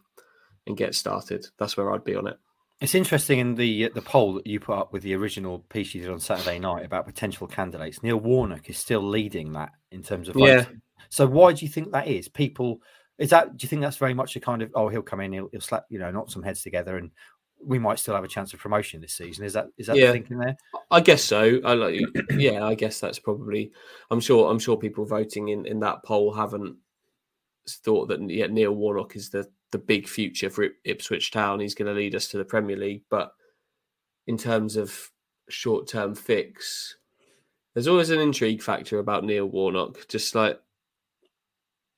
[0.66, 1.46] and get started.
[1.58, 2.38] That's where I'd be on it.
[2.80, 6.02] It's interesting in the the poll that you put up with the original piece you
[6.02, 8.02] did on Saturday night about potential candidates.
[8.02, 10.58] Neil Warnock is still leading that in terms of voting.
[10.58, 10.66] Yeah.
[11.08, 12.28] So why do you think that is?
[12.28, 12.82] People
[13.18, 15.32] is that do you think that's very much a kind of oh he'll come in
[15.32, 17.10] he'll, he'll slap you know knock some heads together and
[17.64, 19.44] we might still have a chance of promotion this season.
[19.44, 20.06] Is that is that yeah.
[20.06, 20.56] the thinking there?
[20.90, 21.60] I guess so.
[21.64, 23.72] I like, yeah, I guess that's probably.
[24.10, 24.50] I'm sure.
[24.50, 26.76] I'm sure people voting in in that poll haven't
[27.68, 31.60] thought that yeah, Neil Warnock is the the big future for Ipswich Town.
[31.60, 33.32] He's going to lead us to the Premier League, but
[34.26, 35.10] in terms of
[35.48, 36.96] short term fix,
[37.74, 40.06] there's always an intrigue factor about Neil Warnock.
[40.08, 40.60] Just like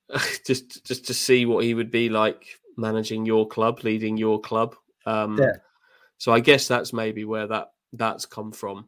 [0.45, 2.45] just just to see what he would be like
[2.77, 5.53] managing your club, leading your club um, yeah.
[6.17, 8.87] So I guess that's maybe where that that's come from,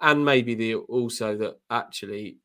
[0.00, 2.38] and maybe the also that actually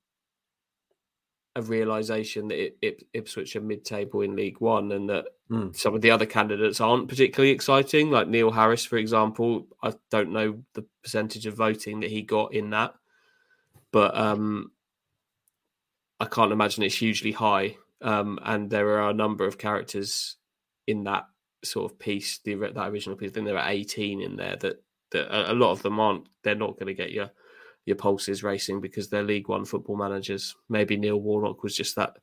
[1.58, 5.76] a realization that it, it, Ipswich are mid-table in League One, and that mm.
[5.76, 8.12] some of the other candidates aren't particularly exciting.
[8.12, 12.54] Like Neil Harris, for example, I don't know the percentage of voting that he got
[12.54, 12.93] in that,
[13.91, 14.72] but um,
[16.20, 17.78] I can't imagine it's hugely high.
[18.02, 20.36] Um, and there are a number of characters
[20.86, 21.26] in that
[21.63, 23.32] sort of piece, the that original piece.
[23.32, 26.28] I think there are eighteen in there that that a lot of them aren't.
[26.43, 27.12] They're not going to get
[27.88, 30.56] your pulse is racing because they're League One football managers.
[30.67, 32.17] Maybe Neil Warnock was just that.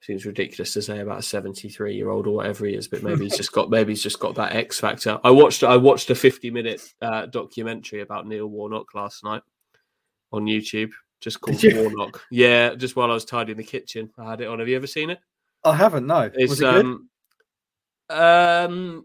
[0.00, 3.24] Seems ridiculous to say about a seventy-three year old or whatever he is, but maybe
[3.24, 5.20] he's just got maybe he's just got that X factor.
[5.22, 9.42] I watched I watched a fifty-minute uh, documentary about Neil Warnock last night
[10.32, 12.22] on YouTube, just called Warnock.
[12.30, 14.58] Yeah, just while I was tidying the kitchen, I had it on.
[14.58, 15.20] Have you ever seen it?
[15.62, 16.06] I haven't.
[16.06, 16.30] No.
[16.34, 17.10] It's it um,
[18.08, 19.04] um,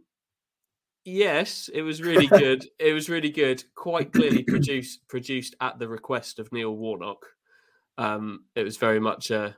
[1.08, 2.67] yes, it was really good.
[2.80, 3.63] it was really good.
[3.76, 7.26] Quite clearly produced produced at the request of Neil Warnock.
[7.98, 9.58] Um, it was very much a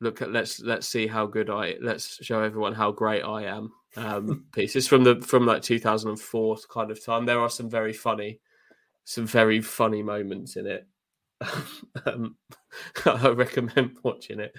[0.00, 3.72] look at let's let's see how good I let's show everyone how great I am.
[3.96, 7.26] Um, pieces from the from like 2004 kind of time.
[7.26, 8.40] There are some very funny,
[9.04, 10.86] some very funny moments in it.
[12.06, 12.36] um,
[13.06, 14.54] I recommend watching it.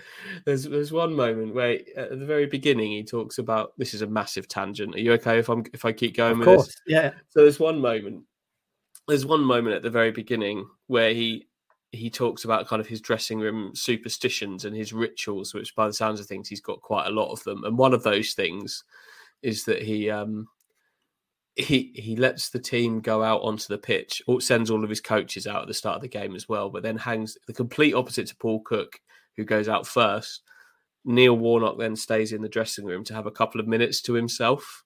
[0.46, 4.08] There's there's one moment where at the very beginning he talks about this is a
[4.08, 4.96] massive tangent.
[4.96, 6.82] Are you okay if I'm if I keep going Of with course, this?
[6.88, 7.10] yeah.
[7.30, 8.24] So there's one moment.
[9.08, 11.48] There's one moment at the very beginning where he
[11.92, 15.94] he talks about kind of his dressing room superstitions and his rituals, which by the
[15.94, 17.64] sounds of things he's got quite a lot of them.
[17.64, 18.84] And one of those things
[19.42, 20.48] is that he um
[21.56, 25.02] he he lets the team go out onto the pitch, or sends all of his
[25.02, 27.94] coaches out at the start of the game as well, but then hangs the complete
[27.94, 29.00] opposite to Paul Cook,
[29.38, 30.42] who goes out first.
[31.06, 34.14] Neil Warnock then stays in the dressing room to have a couple of minutes to
[34.14, 34.84] himself.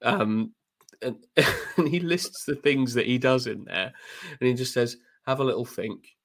[0.00, 0.54] Um,
[1.02, 1.16] and,
[1.76, 3.92] and he lists the things that he does in there,
[4.40, 6.16] and he just says, "Have a little think,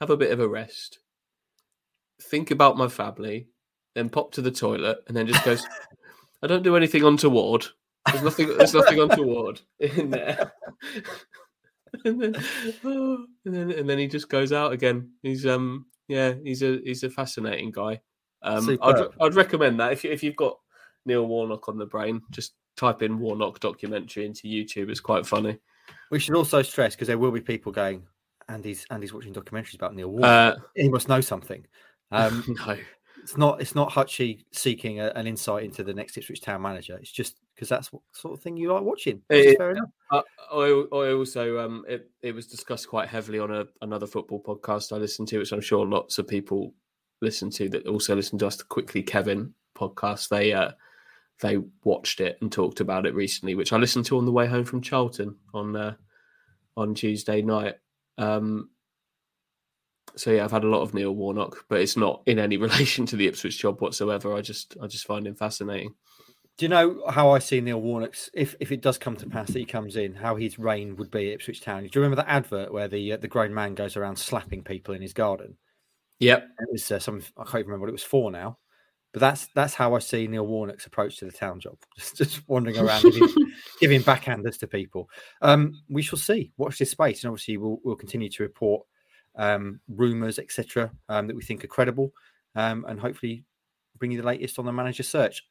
[0.00, 1.00] have a bit of a rest,
[2.20, 3.48] think about my family,
[3.94, 5.66] then pop to the toilet, and then just goes,
[6.42, 7.66] I don't do anything untoward.
[8.06, 8.56] There's nothing.
[8.56, 10.52] There's nothing untoward in there.
[12.04, 12.36] and then,
[12.84, 15.10] oh, and then, and then he just goes out again.
[15.22, 18.00] He's um, yeah, he's a he's a fascinating guy.
[18.42, 20.56] Um, I'd, I'd recommend that if you, if you've got
[21.04, 24.90] Neil Warnock on the brain, just type in Warnock documentary into YouTube.
[24.90, 25.58] It's quite funny.
[26.10, 28.04] We should also stress because there will be people going,
[28.48, 30.58] Andy's Andy's watching documentaries about Neil Warnock.
[30.58, 31.66] Uh, he must know something.
[32.12, 32.76] Um, no,
[33.22, 36.96] it's not it's not Hutchie seeking a, an insight into the next Ipswich Town manager.
[37.00, 39.22] It's just because that's what sort of thing you like watching.
[39.30, 39.88] It- fair enough.
[40.12, 44.42] I, I I also um it, it was discussed quite heavily on a, another football
[44.42, 46.74] podcast I listened to, which I'm sure lots of people
[47.22, 50.28] listen to that also listen to us the quickly Kevin podcast.
[50.28, 50.72] They uh
[51.40, 54.46] they watched it and talked about it recently, which I listened to on the way
[54.46, 55.94] home from Charlton on uh,
[56.76, 57.76] on Tuesday night.
[58.18, 58.68] Um
[60.14, 63.06] so yeah, I've had a lot of Neil Warnock, but it's not in any relation
[63.06, 64.34] to the Ipswich job whatsoever.
[64.34, 65.94] I just I just find him fascinating.
[66.58, 69.48] Do you know how I see Neil Warnock's if if it does come to pass
[69.48, 71.82] that he comes in, how his reign would be at Ipswich Town?
[71.82, 74.94] Do you remember that advert where the uh, the grown man goes around slapping people
[74.94, 75.58] in his garden?
[76.20, 76.48] Yep.
[76.60, 78.56] It was uh, some I can't even remember what it was for now,
[79.12, 81.76] but that's that's how I see Neil Warnock's approach to the town job.
[81.98, 83.28] Just, just wandering around giving,
[83.80, 85.10] giving backhanders to people.
[85.42, 86.52] Um, we shall see.
[86.56, 88.86] Watch this space, and obviously we'll we'll continue to report
[89.36, 92.12] um, rumours, etc., um, that we think are credible,
[92.54, 93.44] um, and hopefully
[93.98, 95.42] bring you the latest on the manager search.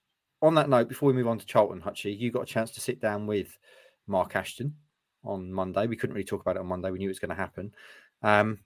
[0.45, 2.79] On that note, before we move on to Charlton, Hutchie, you got a chance to
[2.79, 3.57] sit down with
[4.05, 4.75] Mark Ashton
[5.23, 5.87] on Monday.
[5.87, 6.91] We couldn't really talk about it on Monday.
[6.91, 7.73] We knew it was going to happen.
[8.21, 8.59] Um,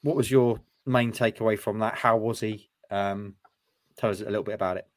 [0.00, 1.94] what was your main takeaway from that?
[1.94, 2.70] How was he?
[2.90, 3.34] Um,
[3.98, 4.88] tell us a little bit about it.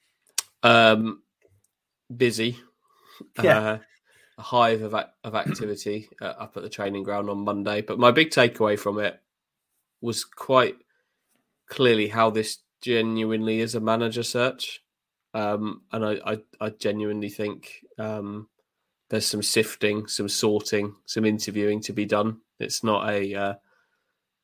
[0.63, 1.23] Um,
[2.15, 2.57] busy.
[3.43, 3.59] Yeah.
[3.59, 3.77] Uh,
[4.37, 7.81] a hive of, of activity uh, up at the training ground on Monday.
[7.81, 9.21] But my big takeaway from it
[9.99, 10.77] was quite
[11.67, 14.81] clearly how this genuinely is a manager search.
[15.33, 18.47] Um, and I, I, I genuinely think um,
[19.09, 22.39] there's some sifting, some sorting, some interviewing to be done.
[22.59, 23.53] It's not a uh,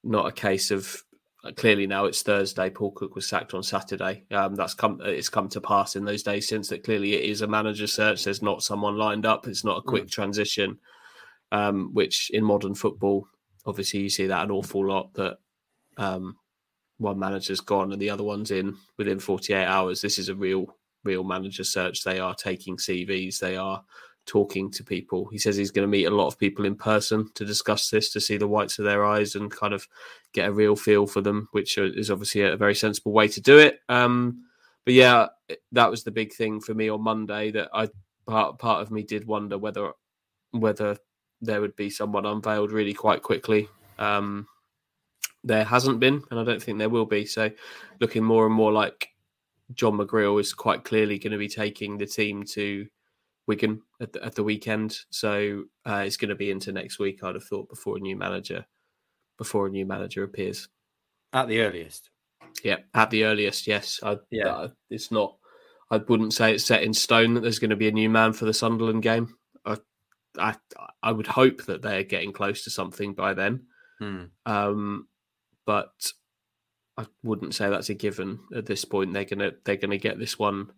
[0.03, 1.03] not a case of
[1.43, 2.69] uh, clearly now it's Thursday.
[2.69, 4.25] Paul Cook was sacked on Saturday.
[4.31, 7.41] Um, that's come it's come to pass in those days since that clearly it is
[7.41, 8.23] a manager search.
[8.23, 9.47] There's not someone lined up.
[9.47, 10.79] It's not a quick transition,
[11.51, 13.27] um, which in modern football,
[13.65, 15.13] obviously you see that an awful lot.
[15.15, 15.37] That
[15.97, 16.37] um,
[16.97, 20.01] one manager's gone and the other one's in within 48 hours.
[20.01, 22.03] This is a real real manager search.
[22.03, 23.39] They are taking CVs.
[23.39, 23.83] They are
[24.25, 25.27] talking to people.
[25.27, 28.11] He says he's going to meet a lot of people in person to discuss this,
[28.11, 29.87] to see the whites of their eyes and kind of
[30.33, 33.59] get a real feel for them, which is obviously a very sensible way to do
[33.59, 33.79] it.
[33.87, 34.43] Um,
[34.83, 35.27] but yeah,
[35.71, 37.51] that was the big thing for me on Monday.
[37.51, 37.89] That I
[38.27, 39.91] part part of me did wonder whether
[40.51, 40.97] whether
[41.41, 43.67] there would be someone unveiled really quite quickly.
[43.99, 44.47] Um,
[45.45, 47.25] there hasn't been, and I don't think there will be.
[47.25, 47.49] So,
[48.01, 49.09] looking more and more like
[49.73, 52.87] John McGreal is quite clearly going to be taking the team to
[53.47, 54.99] Wigan at the, at the weekend.
[55.09, 57.23] So uh, it's going to be into next week.
[57.23, 58.65] I'd have thought before a new manager
[59.37, 60.69] before a new manager appears.
[61.33, 62.09] At the earliest.
[62.63, 63.99] Yeah, at the earliest, yes.
[64.01, 64.47] I, Yeah.
[64.47, 65.35] uh, it's not.
[65.91, 68.33] I wouldn't say it's set in stone that there's going to be a new man
[68.33, 69.35] for the Sunderland game.
[69.65, 69.77] I,
[70.39, 70.55] I,
[71.03, 73.65] I would hope that they're getting close to something by then.
[73.99, 74.23] Hmm.
[74.45, 75.07] Um,
[75.65, 76.11] but
[76.97, 79.13] I wouldn't say that's a given at this point.
[79.13, 80.71] They're gonna they're gonna get this one.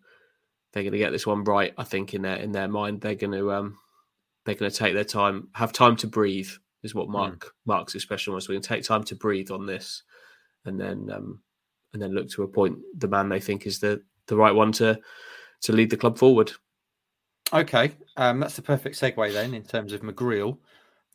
[0.72, 1.72] They're gonna get this one right.
[1.78, 3.78] I think in their in their mind they're gonna um
[4.44, 6.50] they're gonna take their time, have time to breathe.
[6.82, 8.48] Is what Mark Mark's expression was.
[8.48, 10.02] We're gonna take time to breathe on this,
[10.64, 11.40] and then um
[11.92, 14.98] and then look to appoint the man they think is the the right one to
[15.62, 16.52] to lead the club forward.
[17.52, 20.58] Okay, um, that's the perfect segue then in terms of McGreal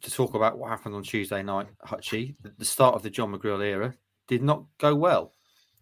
[0.03, 1.67] to talk about what happened on Tuesday night.
[1.85, 3.93] Hutchie, the, start of the John McGreal era
[4.27, 5.33] did not go well.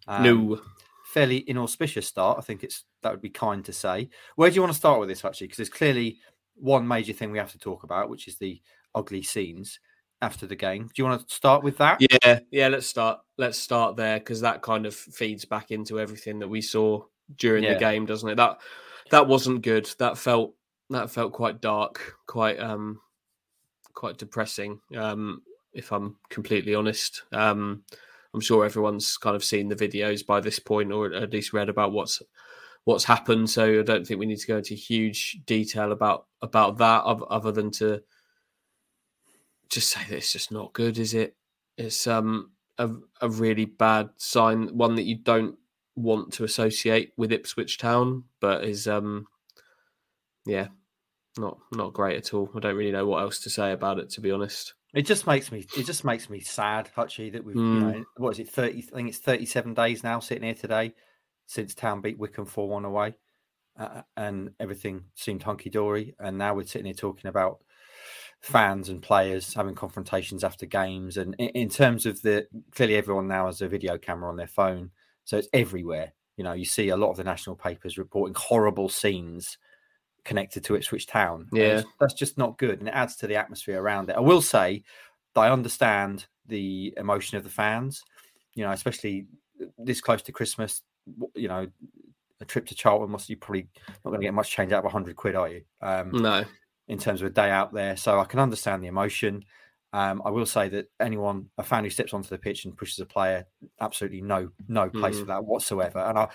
[0.08, 0.60] Um, no,
[1.04, 2.38] fairly inauspicious start.
[2.38, 4.08] I think it's that would be kind to say.
[4.36, 5.40] Where do you want to start with this, Hutchie?
[5.40, 6.18] Because there's clearly
[6.54, 8.60] one major thing we have to talk about, which is the
[8.94, 9.78] ugly scenes.
[10.22, 10.84] after the game.
[10.86, 12.00] Do you want to start with that?
[12.00, 12.68] Yeah, yeah.
[12.68, 13.18] Let's start.
[13.38, 17.02] Let's start there because that kind of feeds back into everything that we saw
[17.36, 17.74] during Yeah.
[17.74, 18.36] the game, doesn't it?
[18.36, 18.60] That
[19.10, 19.90] that wasn't good.
[19.98, 20.54] That felt
[20.90, 23.00] that felt quite dark, quite um,
[23.94, 24.80] quite depressing.
[24.96, 27.84] Um, if I'm completely honest, um,
[28.34, 31.68] I'm sure everyone's kind of seen the videos by this point, or at least read
[31.68, 32.22] about what's
[32.84, 33.48] what's happened.
[33.48, 37.52] So I don't think we need to go into huge detail about about that, other
[37.52, 38.02] than to
[39.68, 41.36] just say that it's just not good, is it?
[41.78, 45.56] It's um a, a really bad sign, one that you don't
[45.94, 49.26] want to associate with Ipswich Town, but is um
[50.44, 50.68] yeah,
[51.38, 52.50] not not great at all.
[52.54, 54.74] I don't really know what else to say about it, to be honest.
[54.94, 57.80] It just makes me it just makes me sad, Hutchie, that we've you Mm.
[57.80, 60.94] know what is it, thirty I think it's thirty seven days now sitting here today
[61.46, 63.14] since Town beat Wycombe four one away.
[63.74, 66.14] Uh, and everything seemed hunky dory.
[66.18, 67.60] And now we're sitting here talking about
[68.42, 71.16] fans and players having confrontations after games.
[71.16, 74.46] And in, in terms of the clearly everyone now has a video camera on their
[74.46, 74.90] phone,
[75.24, 76.12] so it's everywhere.
[76.36, 79.56] You know, you see a lot of the national papers reporting horrible scenes
[80.24, 81.48] connected to Ipswich Town.
[81.52, 81.82] Yeah.
[82.00, 84.16] that's just not good, and it adds to the atmosphere around it.
[84.16, 84.84] I will say
[85.34, 88.02] that I understand the emotion of the fans.
[88.54, 89.26] You know, especially
[89.78, 90.82] this close to Christmas.
[91.34, 91.66] You know,
[92.40, 93.68] a trip to Charlton must you probably
[94.04, 95.62] not going to get much change out of hundred quid, are you?
[95.80, 96.44] Um, No.
[96.88, 97.96] in terms of a day out there.
[97.96, 99.44] So I can understand the emotion.
[99.94, 102.98] Um, I will say that anyone, a fan who steps onto the pitch and pushes
[103.00, 103.46] a player,
[103.80, 105.28] absolutely no no place for Mhm.
[105.28, 105.98] that whatsoever.
[105.98, 106.28] And I,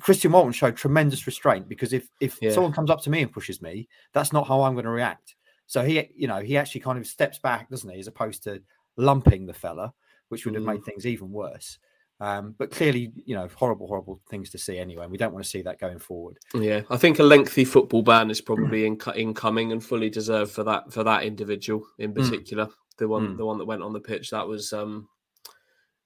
[0.00, 2.50] Christian Walton showed tremendous restraint because if if Yeah.
[2.50, 5.36] someone comes up to me and pushes me, that's not how I'm going to react.
[5.66, 8.62] So he, you know, he actually kind of steps back, doesn't he, as opposed to
[8.96, 9.94] lumping the fella,
[10.28, 11.78] which would have made things even worse.
[12.20, 15.02] Um, but clearly, you know, horrible, horrible things to see anyway.
[15.04, 16.38] And we don't want to see that going forward.
[16.54, 20.64] Yeah, I think a lengthy football ban is probably in, incoming and fully deserved for
[20.64, 22.68] that for that individual in particular.
[22.98, 23.36] The one Mm.
[23.38, 25.08] the one that went on the pitch that was um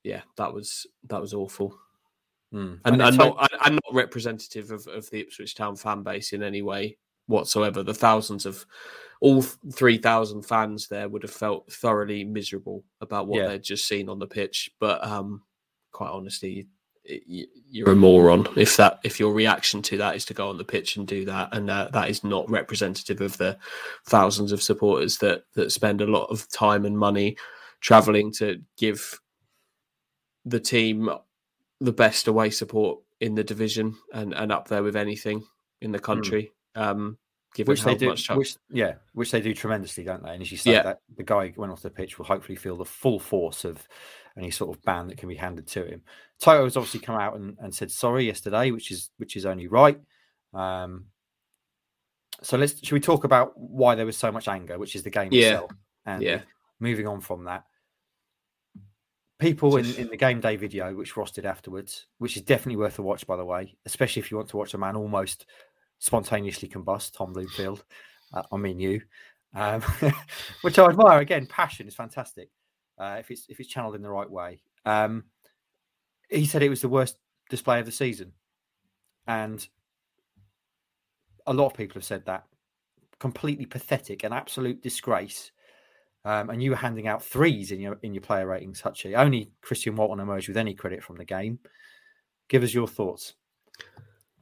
[0.05, 1.79] yeah, that was that was awful.
[2.53, 2.81] Mm.
[2.87, 6.33] and, and so- not and- and not representative of, of the Ipswich Town fan base
[6.33, 6.97] in any way
[7.27, 7.83] whatsoever.
[7.83, 8.65] The thousands of
[9.21, 13.49] all three thousand fans there would have felt thoroughly miserable about what Yeah.
[13.49, 14.71] they'd just seen on the pitch.
[14.81, 15.43] But um,
[15.93, 16.69] quite honestly,
[17.09, 20.65] you're a moron if that if your reaction to that is to go on the
[20.65, 23.57] pitch and do that, and uh, that is not representative of the
[24.07, 27.37] thousands of supporters that that spend a lot of time and money
[27.81, 29.21] traveling to give
[30.45, 31.11] the team
[31.81, 35.45] the best away support in the division and, and up there with anything
[35.81, 36.51] in the country.
[36.75, 37.19] Um,
[37.55, 37.71] given Hmm.
[37.71, 40.31] which they do, which yeah, which they do tremendously, don't they?
[40.33, 40.83] And as you say, Yeah.
[40.83, 43.89] that the guy who went off the pitch will hopefully feel the full force of
[44.39, 46.03] any sort of ban that can be handed to him.
[46.41, 49.67] Toto has obviously come out and, and said sorry yesterday, which is which is only
[49.67, 49.99] right.
[50.55, 51.07] Um,
[52.43, 55.11] so let's should we talk about why there was so much anger, which is the
[55.11, 55.49] game Yeah.
[55.51, 55.73] itself,
[56.07, 56.43] and Yeah.
[56.79, 57.65] moving on from that.
[59.41, 62.99] People in, in the game day video, which Ross did afterwards, which is definitely worth
[62.99, 65.47] a watch, by the way, especially if you want to watch a man almost
[66.01, 67.85] spontaneously combust, Tom Bloomfield.
[68.33, 69.01] Uh, I mean you,
[69.55, 69.81] um,
[70.63, 71.21] which I admire.
[71.21, 72.51] Again, passion is fantastic
[72.99, 74.61] uh, if it's if it's channeled in the right way.
[74.85, 75.25] Um,
[76.29, 77.17] he said it was the worst
[77.49, 78.33] display of the season,
[79.27, 79.67] and
[81.47, 82.45] a lot of people have said that.
[83.19, 85.51] Completely pathetic, an absolute disgrace.
[86.25, 89.17] Um, and you were handing out threes in your in your player ratings, Hutchie.
[89.17, 91.59] Only Christian Walton emerged with any credit from the game.
[92.49, 93.35] Give us your thoughts.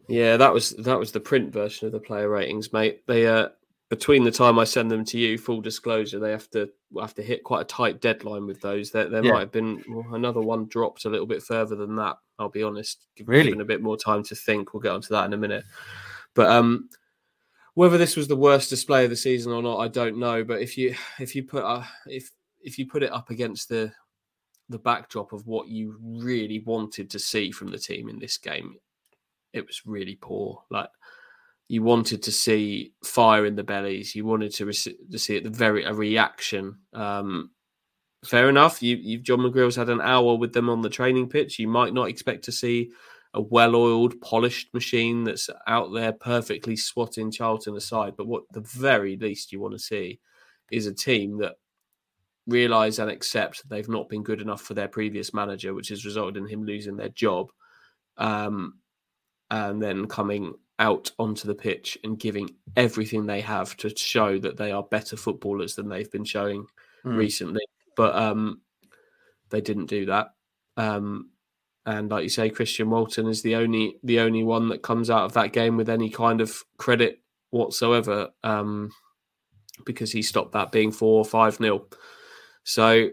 [0.08, 3.06] Yeah, that was that was the print version of the player ratings, mate.
[3.06, 3.48] They uh
[3.88, 6.68] between the time I send them to you, full disclosure, they have to
[7.00, 8.90] have to hit quite a tight deadline with those.
[8.90, 9.32] There, there Yeah.
[9.32, 12.16] might have been well, another one dropped a little bit further than that.
[12.38, 13.44] I'll be honest, Give- Really?
[13.44, 14.74] given a bit more time to think.
[14.74, 15.64] We'll get onto that in a minute.
[16.34, 16.90] But um,
[17.74, 20.42] whether this was the worst display of the season or not, I don't know.
[20.44, 23.92] But if you if you put uh, if if you put it up against the
[24.68, 28.74] the backdrop of what you really wanted to see from the team in this game,
[29.52, 30.64] it was really poor.
[30.70, 30.90] Like
[31.68, 34.14] you wanted to see fire in the bellies.
[34.14, 36.78] You wanted to, to see at the very a reaction.
[36.92, 37.50] Um,
[38.24, 38.82] fair enough.
[38.82, 41.58] You, you John McGreal's had an hour with them on the training pitch.
[41.58, 42.92] You might not expect to see
[43.34, 48.14] a well-oiled, polished machine that's out there perfectly swatting Charlton aside.
[48.16, 50.20] But what the very least you want to see
[50.70, 51.56] is a team that
[52.46, 56.36] realise and accept they've not been good enough for their previous manager, which has resulted
[56.36, 57.50] in him losing their job.
[58.16, 58.78] Um,
[59.50, 64.56] and then coming out onto the pitch and giving everything they have to show that
[64.56, 66.66] they are better footballers than they've been showing
[67.04, 67.16] Mm.
[67.16, 67.62] recently.
[67.96, 68.60] But um,
[69.50, 70.34] they didn't do that.
[70.76, 71.30] Um,
[71.86, 75.24] and like you say, Christian Walton is the only the only one that comes out
[75.24, 78.90] of that game with any kind of credit whatsoever, um,
[79.84, 81.86] because he stopped that being four or five nil.
[82.64, 83.10] So,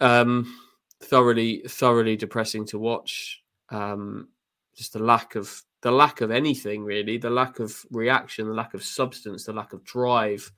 [0.00, 0.54] um,
[1.02, 3.42] thoroughly, thoroughly depressing to watch.
[3.70, 4.28] Um,
[4.74, 8.74] just the lack of the lack of anything really, the lack of reaction, the lack
[8.74, 10.50] of substance, the lack of drive,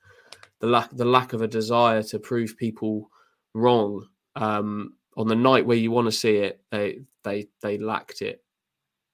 [0.59, 3.09] the lack the lack of a desire to prove people
[3.53, 4.07] wrong.
[4.35, 8.43] Um, on the night where you want to see it, they they they lacked it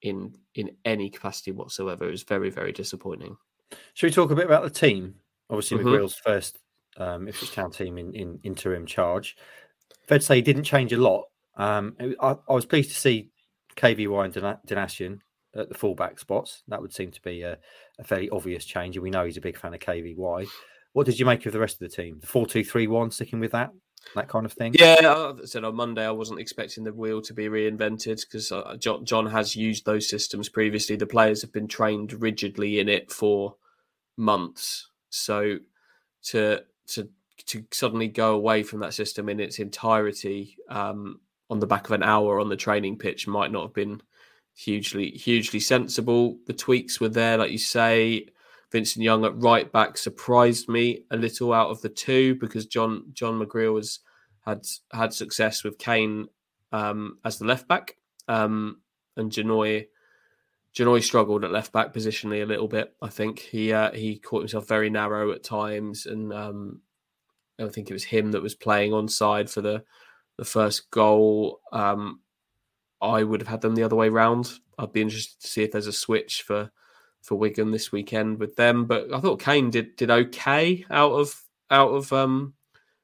[0.02, 2.06] in in any capacity whatsoever.
[2.06, 3.36] It was very very disappointing.
[3.94, 5.14] Should we talk a bit about the team?
[5.48, 5.88] Obviously, mm-hmm.
[5.88, 6.58] McGreal's first
[6.96, 9.36] um, Ipswich Town team in, in interim charge.
[10.06, 11.24] Fair to say, he didn't change a lot.
[11.56, 13.30] Um, I, I, was pleased to see
[13.76, 14.34] KVY and
[14.66, 15.20] Donacien
[15.54, 16.62] at the fullback spots.
[16.68, 17.58] That would seem to be a,
[17.98, 20.46] a, fairly obvious change, and we know he's a big fan of KVY.
[20.92, 22.18] What did you make of the rest of the team?
[22.20, 23.72] The four-two-three-one, sticking with that?
[24.14, 24.74] that kind of thing.
[24.78, 28.76] Yeah, I said on Monday I wasn't expecting the wheel to be reinvented because uh,
[28.76, 30.96] John, has used those systems previously.
[30.96, 33.56] The players have been trained rigidly in it for
[34.16, 35.58] months, so
[36.24, 37.08] to to
[37.46, 41.20] to suddenly go away from that system in its entirety um,
[41.52, 44.00] on the back of an hour on the training pitch might not have been
[44.54, 46.38] hugely hugely sensible.
[46.46, 48.26] The tweaks were there, like you say.
[48.70, 53.04] Vincent Young at right back surprised me a little out of the two because John
[53.12, 53.98] John McGreal has
[54.46, 56.28] had had success with Kane
[56.72, 57.96] um, as the left back,
[58.28, 58.80] um,
[59.18, 59.88] and Janoy
[60.74, 62.94] Janoi struggled at left back positionally a little bit.
[63.02, 66.80] I think he uh, he caught himself very narrow at times, and um,
[67.60, 69.84] I think it was him that was playing on side for the
[70.38, 71.60] the first goal.
[71.72, 72.20] Um,
[73.00, 74.58] I would have had them the other way round.
[74.78, 76.70] I'd be interested to see if there's a switch for
[77.20, 78.86] for Wigan this weekend with them.
[78.86, 82.54] But I thought Kane did did okay out of out of um,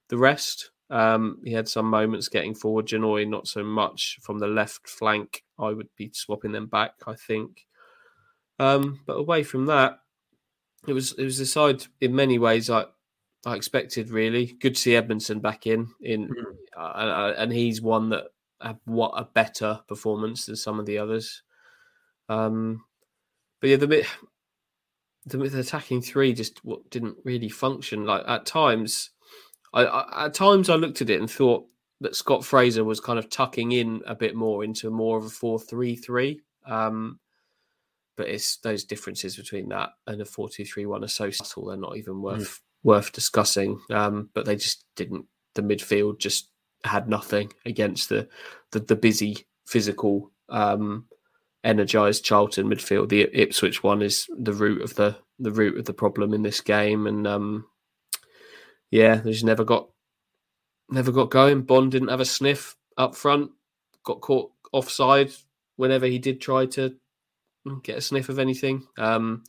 [0.08, 0.70] the rest.
[0.90, 2.86] Um, he had some moments getting forward.
[2.86, 5.44] Janoi not so much from the left flank.
[5.58, 6.92] I would be swapping them back.
[7.06, 7.66] I think.
[8.58, 10.00] Um, but away from that,
[10.86, 12.86] it was it was the side in many ways I
[13.46, 14.10] I expected.
[14.10, 16.44] Really good to see Edmundson back in in, mm.
[16.76, 18.24] uh, and he's one that
[18.60, 21.42] had what a better performance than some of the others.
[22.28, 22.84] Um,
[23.60, 24.06] but yeah, the bit
[25.26, 28.04] the, the attacking three just what didn't really function.
[28.04, 29.10] Like at times,
[29.72, 31.66] I, I, at times I looked at it and thought
[32.00, 35.30] that Scott Fraser was kind of tucking in a bit more into more of a
[35.30, 36.40] four three three.
[36.66, 37.18] Um,
[38.16, 41.66] but it's those differences between that and a four two three one are so subtle
[41.66, 42.60] they're not even worth mm.
[42.82, 43.80] Worth discussing.
[43.90, 45.26] Um, but they just didn't.
[45.54, 46.50] The midfield just
[46.84, 48.28] had nothing against the
[48.72, 51.06] the, the busy physical um,
[51.64, 53.08] energized Charlton midfield.
[53.08, 56.60] The Ipswich one is the root of the the root of the problem in this
[56.60, 57.66] game, and um,
[58.90, 59.88] yeah, they just never got
[60.90, 61.62] never got going.
[61.62, 63.50] Bonne didn't have a sniff up front.
[64.04, 65.32] Got caught offside
[65.76, 66.94] whenever he did try to
[67.82, 68.86] get a sniff of anything.
[68.96, 69.44] Um,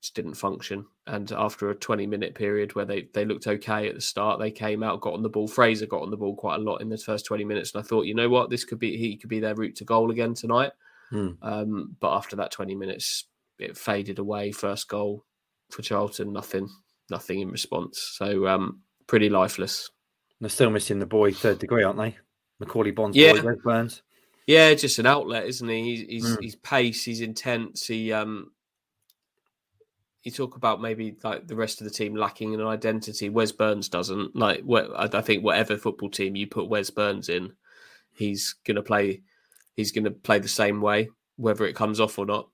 [0.00, 0.86] just didn't function.
[1.06, 4.52] And after a 20 minute period where they, they looked okay at the start, they
[4.52, 5.48] came out, got on the ball.
[5.48, 7.74] Fraser got on the ball quite a lot in the first 20 minutes.
[7.74, 9.84] And I thought, you know what, this could be, he could be their route to
[9.84, 10.70] goal again tonight.
[11.12, 11.36] Mm.
[11.42, 13.24] Um, but after that 20 minutes,
[13.58, 14.52] it faded away.
[14.52, 15.24] First goal
[15.70, 16.68] for Charlton, nothing,
[17.10, 18.00] nothing in response.
[18.16, 19.90] So um, pretty lifeless.
[20.40, 22.16] They're still missing the boy third degree, aren't they?
[22.60, 23.32] Macauley Bonne's, yeah.
[23.32, 24.02] boy, Wes Burns.
[24.46, 25.82] Yeah, just an outlet, isn't he?
[25.82, 26.40] He's he's, mm.
[26.40, 27.86] he's pace, he's intense.
[27.86, 28.50] He um,
[30.22, 33.28] you talk about maybe like the rest of the team lacking an identity.
[33.28, 34.36] Wes Burns doesn't.
[34.36, 34.62] Like,
[34.96, 37.52] I think whatever football team you put Wes Burns in,
[38.14, 39.22] he's going to play
[39.74, 42.48] he's to play the same way, whether it comes off or not.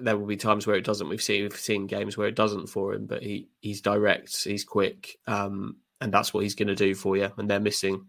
[0.00, 1.08] There will be times where it doesn't.
[1.08, 4.64] We've seen we've seen games where it doesn't for him, but he he's direct, he's
[4.64, 7.30] quick, um, and that's what he's going to do for you.
[7.36, 8.06] And they're missing,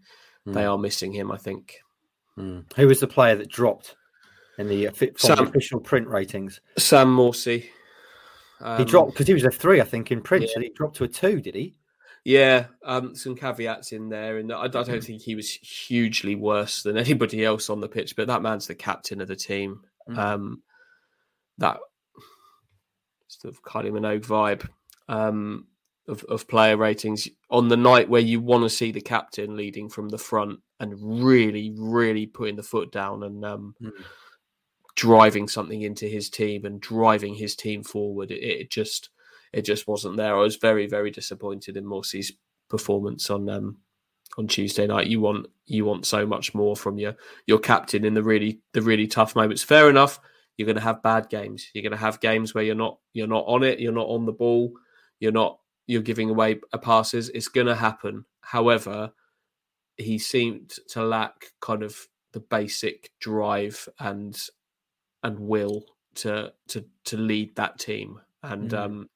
[0.48, 0.52] mm.
[0.52, 1.30] they are missing him.
[1.30, 1.76] I think.
[2.36, 2.64] Mm.
[2.74, 3.94] Who was the player that dropped
[4.58, 6.60] in the, official print ratings?
[6.76, 7.68] Sam Morsy.
[8.60, 10.44] Um, he dropped because he was a three, I think, in print.
[10.44, 10.50] Yeah.
[10.54, 11.74] So he dropped to a two, did he?
[12.24, 15.04] Yeah, um, some caveats in there, and I, I, don't mm.
[15.04, 18.14] think he was hugely worse than anybody else on the pitch.
[18.14, 19.80] But that man's the captain of the team.
[20.08, 20.18] Mm.
[20.18, 20.62] Um,
[21.58, 21.78] that
[23.28, 24.68] sort of Kylie Minogue vibe
[25.08, 25.66] um,
[26.08, 29.88] of, of player ratings on the night where you want to see the captain leading
[29.88, 33.90] from the front and really, really putting the foot down and um, mm.
[35.00, 38.30] Driving something into his team and driving his team forward.
[38.30, 39.08] It, it just
[39.50, 40.36] it just wasn't there.
[40.36, 42.32] I was very, very disappointed in Morsy's
[42.68, 43.78] performance on um,
[44.36, 45.06] on Tuesday night.
[45.06, 48.82] You want you want so much more from your your captain in the really the
[48.82, 49.62] really tough moments.
[49.62, 50.20] Fair enough.
[50.58, 51.70] You're going to have bad games.
[51.72, 53.80] You're going to have games where you're not you're not on it.
[53.80, 54.72] You're not on the ball.
[55.18, 57.30] You're not you're giving away passes.
[57.30, 58.26] It's going to happen.
[58.42, 59.12] However,
[59.96, 61.96] he seemed to lack kind of
[62.32, 64.38] the basic drive and
[65.22, 65.84] and will
[66.16, 68.20] to to to lead that team.
[68.42, 68.78] And mm.
[68.78, 69.08] um,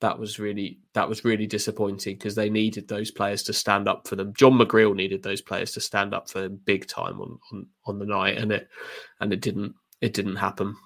[0.00, 4.06] that was really that was really disappointing because they needed those players to stand up
[4.06, 4.32] for them.
[4.34, 7.98] John McGreal needed those players to stand up for them big time on on, on
[7.98, 8.68] the night, and it
[9.20, 10.76] and it didn't it didn't happen.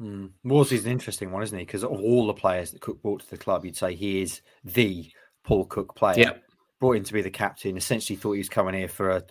[0.00, 0.30] Mm.
[0.44, 1.64] Morsy's an interesting one, isn't he?
[1.64, 4.40] Because of all the players that Cook brought to the club, you'd say he is
[4.64, 5.10] the
[5.44, 6.18] Paul Cook player.
[6.18, 6.32] Yeah.
[6.80, 7.76] Brought in to be the captain.
[7.76, 9.22] Essentially, thought he was coming here for a,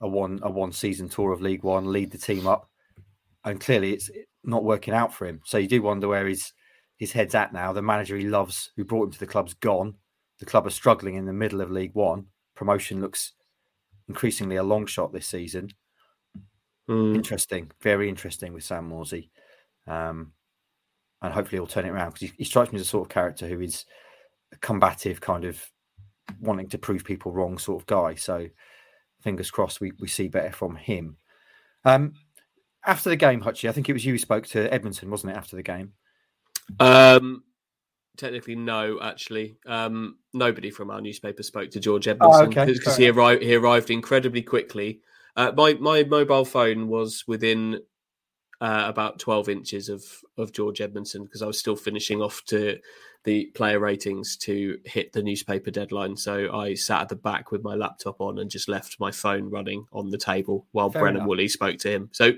[0.00, 2.70] a one a one season tour of League One, lead the team up,
[3.44, 4.10] and clearly it's
[4.44, 5.40] not working out for him.
[5.44, 6.52] So you do wonder where his
[6.98, 7.72] his head's at now.
[7.72, 9.94] The manager he loves, who brought him to the club's gone.
[10.38, 12.26] The club are struggling in the middle of League One.
[12.54, 13.32] Promotion looks
[14.08, 15.70] increasingly a long shot this season.
[16.88, 17.14] Mm.
[17.14, 19.30] Interesting, very interesting with Sam Morsy.
[19.86, 20.32] Um,
[21.22, 23.12] and hopefully he'll turn it around because he, he, strikes me as a sort of
[23.12, 23.84] character who is
[24.52, 25.64] a combative, kind of
[26.40, 28.14] wanting to prove people wrong sort of guy.
[28.14, 28.48] So
[29.22, 31.16] fingers crossed we, we see better from him.
[31.84, 32.14] Um,
[32.86, 35.36] after the game, Hutchie, I think it was you who spoke to Edmundson, wasn't it,
[35.36, 35.92] after the game?
[36.80, 37.44] Um,
[38.16, 39.56] technically, no, actually.
[39.66, 43.02] Um, nobody from our newspaper spoke to George Edmundson because oh, okay.
[43.02, 45.00] he arrived, he arrived incredibly quickly.
[45.36, 47.80] Uh, my, my mobile phone was within
[48.62, 50.04] uh, about 12 inches of
[50.38, 52.78] of George Edmundson because I was still finishing off to
[53.24, 56.16] the player ratings to hit the newspaper deadline.
[56.16, 59.50] So I sat at the back with my laptop on and just left my phone
[59.50, 61.28] running on the table while Fair Brennan enough.
[61.28, 62.10] Woolley spoke to him.
[62.12, 62.32] So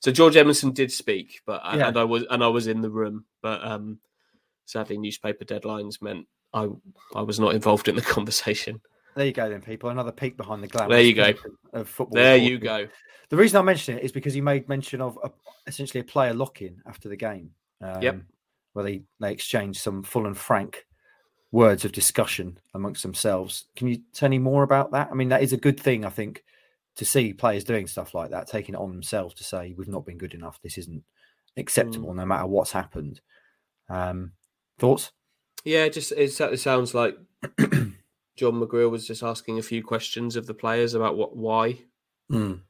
[0.00, 1.88] so George Edmundson did speak, but yeah.
[1.88, 3.98] and I was and I was in the room, but um,
[4.66, 6.68] sadly newspaper deadlines meant I
[7.14, 8.80] I was not involved in the conversation.
[9.14, 9.90] There you go, then, people.
[9.90, 10.94] Another peek behind the glamour.
[10.94, 11.34] There you go.
[11.72, 12.14] Of football.
[12.14, 12.88] There you go.
[13.28, 15.30] The reason I mention it is because you made mention of a,
[15.66, 17.50] essentially a player lock-in after the game.
[17.80, 18.20] Um, yep.
[18.72, 20.86] Where they they exchanged some full and frank
[21.50, 23.66] words of discussion amongst themselves.
[23.76, 25.08] Can you tell me more about that?
[25.10, 26.42] I mean, that is a good thing, I think,
[26.96, 30.04] to see players doing stuff like that, taking it on themselves to say we've not
[30.04, 30.60] been good enough.
[30.62, 31.02] This isn't
[31.56, 32.16] acceptable, mm.
[32.16, 33.20] no matter what's happened.
[33.88, 34.32] Um,
[34.78, 35.12] thoughts?
[35.64, 37.16] Yeah, just it, sounds like
[37.58, 41.78] John McGreal was just asking a few questions of the players about what, why,
[42.30, 42.60] mm.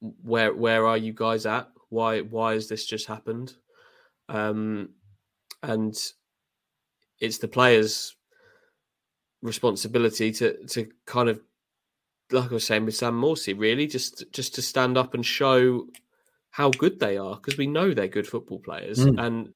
[0.00, 1.68] where, where are you guys at?
[1.88, 3.54] Why, why has this just happened?
[4.28, 4.90] Um,
[5.62, 5.96] and
[7.20, 8.16] it's the players'
[9.42, 11.40] responsibility to to kind of,
[12.30, 15.86] like I was saying with Sam Morsy, really just just to stand up and show
[16.50, 19.22] how good they are because we know they're good football players mm.
[19.22, 19.52] and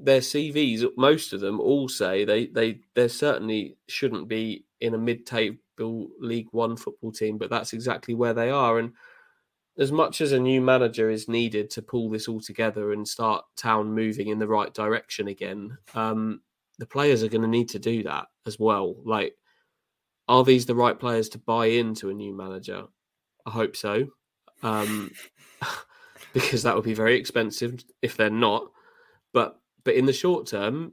[0.00, 4.98] their CVs, most of them all say they they they certainly shouldn't be in a
[4.98, 8.78] mid-table League One football team, but that's exactly where they are.
[8.78, 8.92] And
[9.78, 13.44] as much as a new manager is needed to pull this all together and start
[13.56, 16.40] town moving in the right direction again, um,
[16.78, 18.96] the players are going to need to do that as well.
[19.04, 19.34] Like,
[20.28, 22.84] are these the right players to buy into a new manager?
[23.46, 24.08] I hope so,
[24.62, 25.10] um,
[26.32, 28.70] because that would be very expensive if they're not.
[29.32, 30.92] But but in the short term,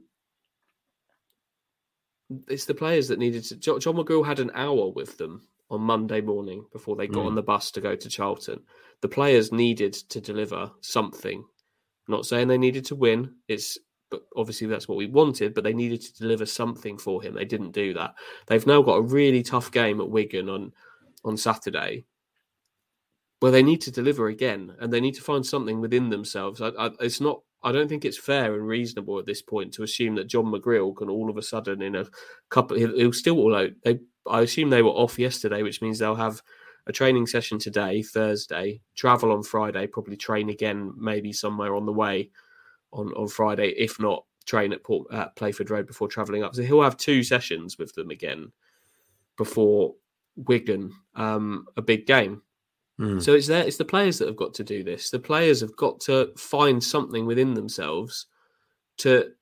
[2.48, 3.56] it's the players that needed to.
[3.56, 7.26] John, McGreal had an hour with them on Monday morning before they got mm.
[7.26, 8.62] on the bus to go to Charlton.
[9.02, 11.38] The players needed to deliver something.
[11.38, 13.34] I'm not saying they needed to win.
[13.48, 13.78] It's
[14.10, 15.54] but obviously that's what we wanted.
[15.54, 17.34] But they needed to deliver something for him.
[17.34, 18.14] They didn't do that.
[18.46, 20.72] They've now got a really tough game at Wigan on
[21.24, 22.04] on Saturday.
[23.40, 26.62] Where they need to deliver again, and they need to find something within themselves.
[26.62, 29.82] I, I, it's not I don't think it's fair and reasonable at this point to
[29.82, 32.06] assume that John McGreal can all of a sudden in a
[32.48, 33.70] couple he'll, he'll still all out.
[33.84, 33.98] They
[34.28, 36.42] I assume they were off yesterday, which means they'll have
[36.86, 41.92] a training session today, Thursday, travel on Friday, probably train again, maybe somewhere on the
[41.92, 42.30] way
[42.96, 46.54] on, on Friday, if not train at Port at Playford Road before travelling up.
[46.54, 48.50] So he'll have two sessions with them again
[49.36, 49.94] before
[50.36, 52.42] Wigan, um, a big game.
[52.98, 53.22] Mm.
[53.22, 53.64] So it's there.
[53.64, 55.10] It's the players that have got to do this.
[55.10, 58.26] The players have got to find something within themselves
[58.98, 59.32] to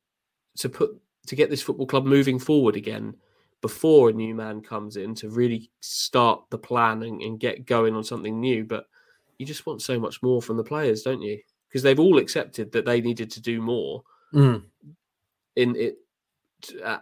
[0.58, 3.14] to put to get this football club moving forward again
[3.60, 7.94] before a new man comes in to really start the plan and, and get going
[7.94, 8.64] on something new.
[8.64, 8.86] But
[9.38, 11.38] you just want so much more from the players, don't you?
[11.74, 14.62] Because they've all accepted that they needed to do more mm.
[15.56, 15.96] in it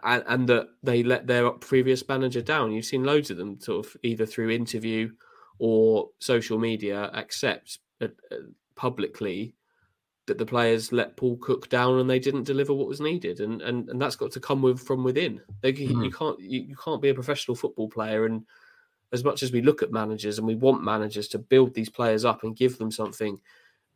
[0.03, 2.71] and, and, that they let their previous manager down.
[2.71, 5.11] You've seen loads of them sort of either through interview
[5.59, 8.37] or social media accept uh, uh,
[8.75, 9.53] publicly
[10.25, 13.61] that the players let Paul Cook down and they didn't deliver what was needed, and
[13.61, 15.39] and, and that's got to come with from within.
[15.61, 16.03] They, mm-hmm.
[16.03, 18.43] You can't you, you can't be a professional football player, and
[19.11, 22.25] as much as we look at managers and we want managers to build these players
[22.25, 23.39] up and give them something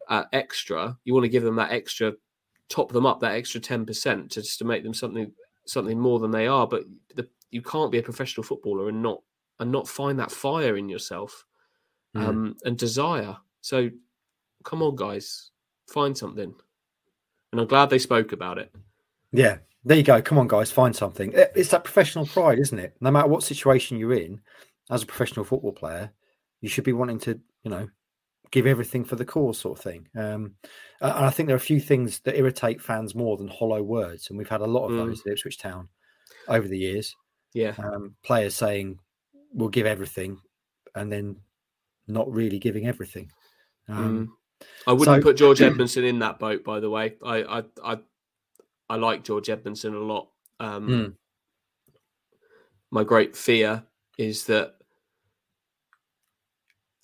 [0.10, 2.14] uh, extra, you want to give them that extra,
[2.70, 5.32] top them up that extra ten percent to just to make them something
[5.66, 6.68] something more than they are.
[6.68, 6.84] But
[7.16, 9.22] the, you can't be a professional footballer and not
[9.60, 11.46] and not find that fire in yourself
[12.16, 12.28] mm.
[12.28, 13.38] um, and desire.
[13.62, 13.90] So
[14.64, 15.52] come on, guys,
[15.88, 16.54] find something.
[17.52, 18.74] And I'm glad they spoke about it.
[19.32, 20.22] Yeah, There you go.
[20.22, 21.32] Come on, guys, find something.
[21.34, 22.98] It's that professional pride, isn't it?
[23.00, 24.42] No matter what situation you're in,
[24.90, 26.12] as a professional football player,
[26.60, 27.88] you should be wanting to, you know,
[28.52, 30.08] give everything for the cause, sort of thing.
[30.16, 30.56] Um,
[31.02, 34.30] and I think there are a few things that irritate fans more than hollow words,
[34.30, 34.98] and we've had a lot of mm.
[34.98, 35.90] those at Ipswich Town
[36.48, 37.16] over the years.
[37.54, 39.00] Yeah, um, players saying
[39.54, 40.40] we'll give everything,
[40.96, 41.38] and then
[42.08, 43.32] not really giving everything.
[43.88, 44.66] Um, mm.
[44.88, 47.16] I wouldn't so, put George Edmundson in that boat, by the way.
[47.24, 47.98] I I I,
[48.90, 50.30] I like George Edmundson a lot.
[50.60, 51.14] Um, mm.
[52.92, 53.84] My great fear
[54.18, 54.77] is that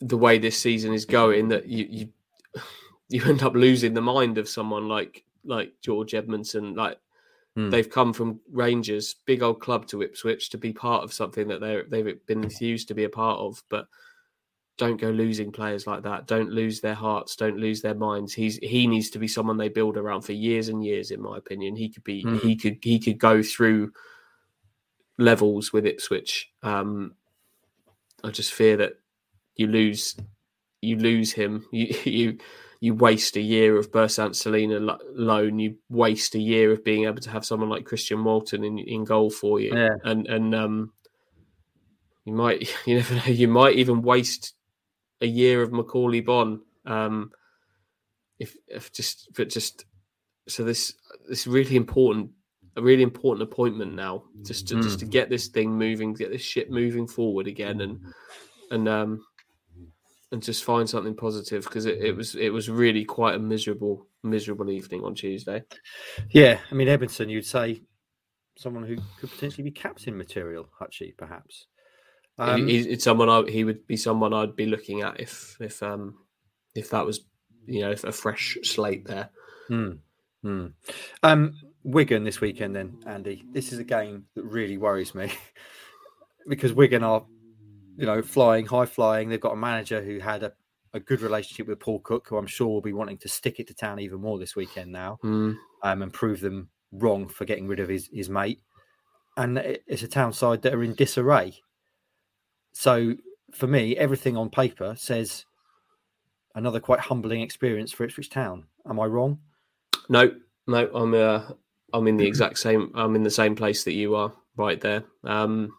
[0.08, 2.10] the way this season is going, that you you
[3.10, 6.76] you end up losing the mind of someone like like George Edmundson.
[6.76, 7.00] Like
[7.58, 7.72] mm.
[7.72, 11.62] they've come from Rangers, big old club, to Ipswich to be part of something that
[11.62, 13.88] they they've been enthused to be a part of, but
[14.78, 16.26] don't go losing players like that.
[16.26, 17.36] Don't lose their hearts.
[17.36, 18.34] Don't lose their minds.
[18.34, 21.12] He's he needs to be someone they build around for years and years.
[21.12, 22.40] In my opinion, he could be mm.
[22.42, 23.92] he could he could go through
[25.18, 26.52] levels with Ipswich.
[26.64, 27.14] Um,
[28.24, 28.94] I just fear that
[29.56, 30.16] you lose
[30.82, 31.66] you lose him.
[31.72, 32.38] You you
[32.80, 35.58] you waste a year of Bersant Celina loan.
[35.58, 39.06] You waste a year of being able to have someone like Christian Walton in, in
[39.06, 39.74] goal for you.
[39.74, 39.96] Yeah.
[40.04, 40.94] And and um,
[42.26, 43.24] you might you never know.
[43.26, 44.54] You might even waste
[45.22, 46.62] a year of Macauley Bonne.
[46.86, 47.32] Um,
[48.38, 49.86] if if just but just
[50.50, 50.94] so this
[51.30, 52.32] this really important
[52.76, 54.84] a really important appointment now just to mm.
[54.84, 58.00] just to get this thing moving, get this ship moving forward again, and
[58.72, 59.24] and um
[60.34, 64.08] and just find something positive because it, it was it was really quite a miserable
[64.24, 65.64] miserable evening on Tuesday.
[66.32, 67.82] Yeah, I mean Edmundson, you'd say
[68.58, 71.68] someone who could potentially be captain material, Hutchie, perhaps.
[72.40, 75.82] Um, he, it's someone I, he would be someone I'd be looking at if if
[75.84, 76.18] um
[76.74, 77.22] if that was
[77.68, 79.30] you know a fresh slate there.
[79.68, 79.92] Hmm.
[80.42, 80.68] Hmm.
[81.22, 81.54] Um,
[81.84, 83.44] Wigan this weekend, then Andy.
[83.52, 85.32] This is a game that really worries me
[86.48, 87.24] because Wigan are,
[87.98, 89.30] you know, flying high flying.
[89.30, 90.54] They've got a manager who had a,
[90.94, 93.68] a good relationship with Paul Cook, who I'm sure will be wanting to stick it
[93.68, 95.56] to town even more this weekend now, mm.
[95.84, 98.62] um, and prove them wrong for getting rid of his his mate.
[99.36, 101.60] And it's a town side that are in disarray.
[102.74, 103.16] So
[103.54, 105.46] for me, everything on paper says
[106.56, 108.66] another quite humbling experience for Ipswich Town.
[108.88, 109.40] Am I wrong?
[110.10, 110.32] No,
[110.68, 111.44] no, I'm uh,
[111.94, 112.92] I'm in the exact same.
[112.96, 115.04] I'm in the same place that you are, right there.
[115.24, 115.74] Um,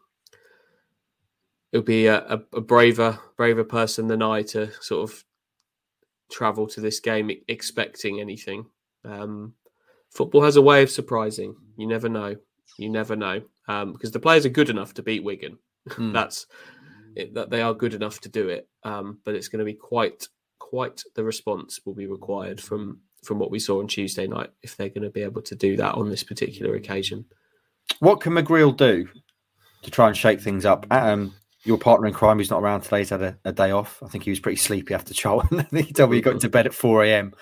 [1.74, 5.24] it'll be a, a, a braver, braver person than I to sort of
[6.30, 8.66] travel to this game expecting anything.
[9.04, 9.54] Um,
[10.08, 11.56] football has a way of surprising.
[11.76, 12.36] You never know.
[12.78, 15.58] You never know um, because the players are good enough to beat Wigan.
[15.88, 16.12] Mm.
[16.14, 16.46] That's
[17.16, 18.68] it, that they are good enough to do it.
[18.84, 20.28] Um, but it's going to be quite
[20.60, 24.76] quite the response will be required from from what we saw on Tuesday night if
[24.76, 27.24] they're going to be able to do that on this particular occasion.
[27.98, 29.08] What can McGreal do
[29.82, 30.86] to try and shake things up?
[30.90, 31.34] Um,
[31.64, 34.02] your partner in crime, who's not around today, has had a, a, day off.
[34.02, 35.66] I think he was pretty sleepy after Charlton.
[35.72, 37.32] He told me he got into bed at 4 a.m.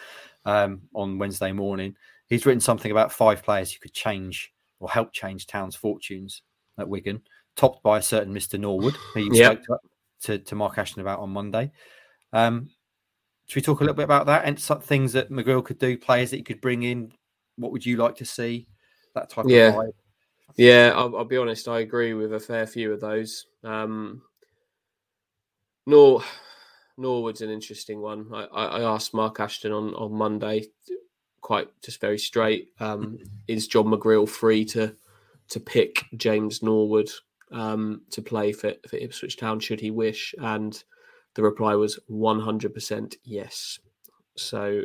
[0.45, 1.97] Um, on Wednesday morning.
[2.29, 6.43] He's written something about five players who could change or help change Town's fortunes
[6.79, 7.23] at Wigan,
[7.57, 8.59] topped by a certain Mr.
[8.59, 9.63] Norwood, who you yep.
[9.65, 9.81] spoke
[10.21, 11.73] to, to, to Mark Ashton about on Monday.
[12.33, 12.71] Um,
[13.47, 15.99] should we talk a little bit about that and some things that McGreal could do,
[15.99, 17.13] players that he could bring in?
[17.57, 18.67] What would you like to see?
[19.15, 19.69] That type yeah.
[19.69, 19.93] of vibe.
[20.57, 21.69] Yeah, I'll, I'll, be honest.
[21.69, 23.47] I agree with a fair few of those.
[23.65, 24.23] Um,
[25.87, 26.23] Nor
[26.97, 28.27] Norwood's an interesting one.
[28.33, 30.67] I, I, asked Mark Ashton on, on Monday,
[31.41, 32.69] quite just very straight.
[32.81, 34.95] Um, is John McGreal free to
[35.49, 37.11] to pick James Norwood
[37.51, 40.35] um, to play for, for Ipswich Town should he wish?
[40.39, 40.83] And
[41.35, 43.79] the reply was 100% yes.
[44.37, 44.85] So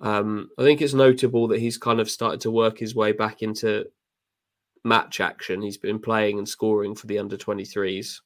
[0.00, 3.42] um, I think it's notable that he's kind of started to work his way back
[3.42, 3.86] into
[4.84, 5.62] match action.
[5.62, 8.20] He's been playing and scoring for the under 23s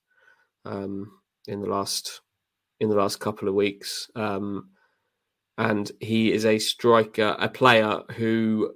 [0.64, 1.10] um,
[1.46, 2.20] in the last
[2.80, 4.10] in the last couple of weeks.
[4.14, 4.70] Um,
[5.58, 8.74] and he is a striker, a player who,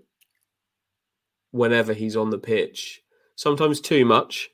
[1.50, 3.02] whenever he's on the pitch,
[3.36, 4.50] sometimes too much,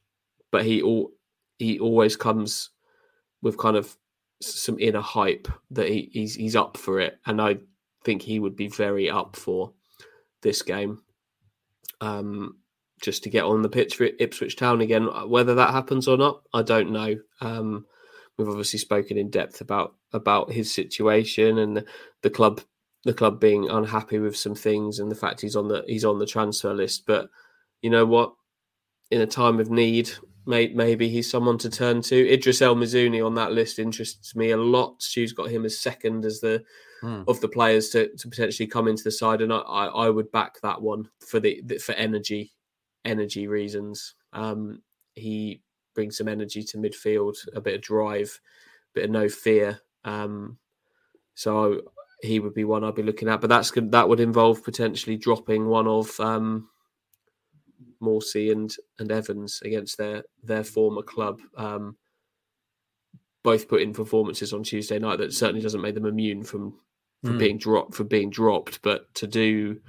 [0.50, 1.12] but he all
[1.58, 2.70] he always comes
[3.42, 3.96] with kind of
[4.42, 7.58] some inner hype that he, he's he's up for it, and I
[8.04, 9.72] think he would be very up for
[10.42, 11.02] this game.
[12.00, 12.56] Um,
[13.00, 15.08] just to get on the pitch for Ipswich Town again.
[15.28, 17.16] Whether that happens or not, I don't know.
[17.40, 17.86] Um,
[18.36, 21.84] we've obviously spoken in depth about about his situation and the,
[22.22, 22.60] the, club
[23.04, 26.18] the club being unhappy with some things and the fact he's on the he's on
[26.18, 27.04] the transfer list.
[27.06, 27.28] But
[27.82, 28.34] you know what?
[29.10, 30.10] In a time of need,
[30.46, 32.32] maybe he's someone to turn to.
[32.32, 35.00] Idris El Mizouni on that list interests me a lot.
[35.00, 36.64] Stu's got him as second as the
[37.02, 37.24] mm.
[37.28, 40.60] of the players to, to potentially come into the side, and I, I, would back
[40.62, 42.55] that one for the for energy
[43.06, 44.14] energy reasons.
[44.32, 44.82] Um,
[45.14, 45.62] he
[45.94, 48.38] brings some energy to midfield, a bit of drive,
[48.90, 49.80] a bit of no fear.
[50.04, 50.58] Um,
[51.34, 51.82] so
[52.22, 55.66] he would be one I'd be looking at, but that's that would involve potentially dropping
[55.66, 56.68] one of um,
[58.02, 61.40] Morsy and and Evans against their their former club.
[61.56, 61.96] Um,
[63.42, 66.74] both put in performances on Tuesday night that certainly doesn't make them immune from
[67.22, 67.38] from mm.
[67.38, 69.80] being dropped for being dropped, but to do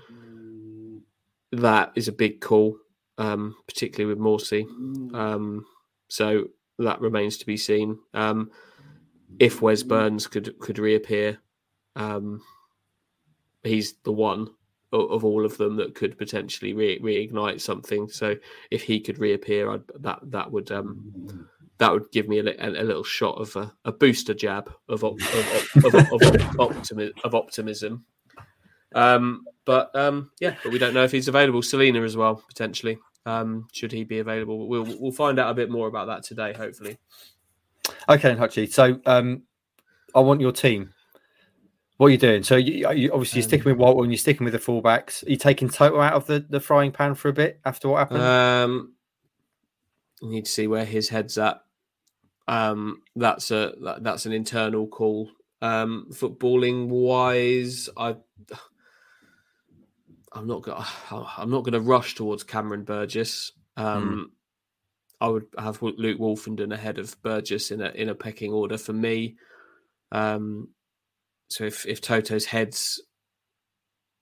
[1.51, 2.77] that is a big call,
[3.17, 4.63] um, particularly with Morsy.
[5.13, 5.65] Um,
[6.07, 6.49] so
[6.79, 7.99] that remains to be seen.
[8.13, 8.51] Um,
[9.39, 11.39] if Wes Burns could could reappear,
[11.95, 12.41] um,
[13.63, 14.49] he's the one
[14.93, 18.07] of, all of them that could potentially re- reignite something.
[18.07, 18.35] So
[18.71, 21.47] if he could reappear, I'd, that that would um,
[21.77, 25.03] that would give me a, a, a little shot of a, a, booster jab of
[25.03, 25.19] of,
[25.83, 28.05] of, of, optimism, of optimism.
[28.95, 31.61] Um, but um, yeah, but we don't know if he's available.
[31.61, 32.97] Celina as well potentially.
[33.27, 34.67] Um, should he be available?
[34.67, 36.97] We'll we'll find out a bit more about that today, hopefully.
[38.09, 38.71] Okay, Hutchie.
[38.71, 39.43] So um,
[40.15, 40.93] I want your team
[41.97, 42.43] what are you doing?
[42.43, 45.25] So you, you obviously you're sticking with Walton, you're sticking with the fullbacks.
[45.25, 47.97] Are you taking Toto out of the, the frying pan for a bit after what
[47.97, 48.21] happened?
[48.21, 48.93] Um,
[50.21, 51.61] you need to see where his head's at.
[52.47, 55.31] Um, that's a that, that's an internal call.
[55.61, 58.17] Um, footballing wise, I
[60.33, 60.85] I'm not gonna
[61.37, 63.51] I'm not gonna rush towards Cameron Burgess.
[63.75, 64.37] Um, mm.
[65.19, 68.93] I would have Luke Woolfenden ahead of Burgess in a in a pecking order for
[68.93, 69.35] me.
[70.11, 70.69] Um,
[71.49, 73.01] so if if Toto's head's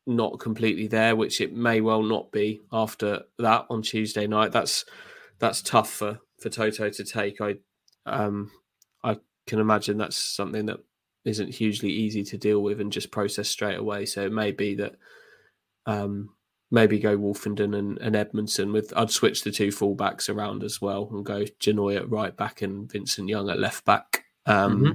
[0.07, 4.85] not completely there, which it may well not be after that on Tuesday night, that's
[5.39, 7.41] that's tough for for Toto to take.
[7.41, 7.55] I
[8.05, 8.51] um
[9.03, 10.79] I can imagine that's something that
[11.25, 14.05] isn't hugely easy to deal with and just process straight away.
[14.05, 14.95] So it may be that
[15.85, 16.29] um
[16.71, 21.09] maybe go Woolfenden and, and Edmundson with I'd switch the two fullbacks around as well
[21.11, 24.25] and go Janoi at right back and Vincent Young at left back.
[24.45, 24.91] Um mm-hmm.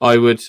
[0.00, 0.42] I would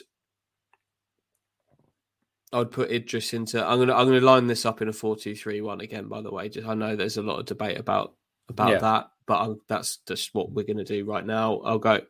[2.52, 3.64] I'd put Idris into.
[3.66, 6.08] I'm gonna I'm gonna line this up in a four two three one again.
[6.08, 8.16] By the way, just I know there's a lot of debate about
[8.48, 8.80] about yeah.
[8.80, 11.60] that, but I'm, that's just what we're gonna do right now.
[11.60, 12.02] I'll go.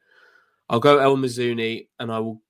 [0.69, 2.41] I'll go El Mizouni, and I will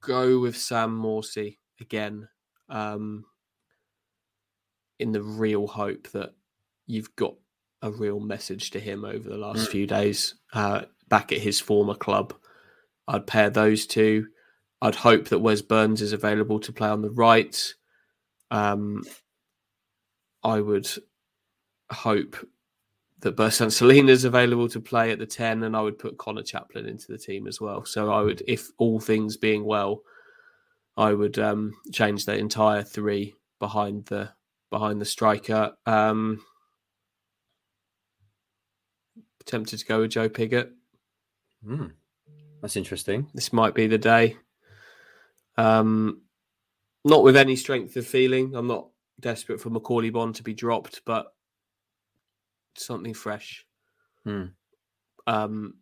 [0.00, 2.28] go with Sam Morsy again.
[2.68, 3.24] Um,
[4.98, 6.34] in the real hope that
[6.86, 7.34] you've got
[7.82, 9.70] a real message to him over the last mm.
[9.70, 12.34] few days uh, back at his former club.
[13.06, 14.28] I'd pair those two.
[14.80, 17.74] I'd hope that Wes Burns is available to play on the right.
[18.50, 19.02] Um,
[20.42, 20.88] I would
[21.90, 22.36] hope
[23.20, 26.42] that Bersant Celina is available to play at the 10, and I would put Conor
[26.42, 27.84] Chaplin into the team as well.
[27.84, 30.02] So I would, if all things being well,
[30.96, 34.30] I would um, change the entire three behind the
[34.74, 35.72] behind the striker.
[35.86, 36.44] Um,
[39.46, 40.72] tempted to go with Joe Pigott.
[41.64, 41.92] Mm,
[42.60, 43.30] that's interesting.
[43.34, 44.36] This might be the day.
[45.56, 46.22] Um,
[47.04, 48.56] not with any strength of feeling.
[48.56, 48.88] I'm not
[49.20, 51.32] desperate for Macauley Bonne to be dropped, but
[52.76, 53.64] something fresh.
[54.24, 54.46] Hmm.
[55.28, 55.74] Um,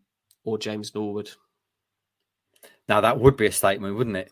[0.44, 1.30] or James Norwood.
[2.90, 4.30] Now that would be a statement, wouldn't it?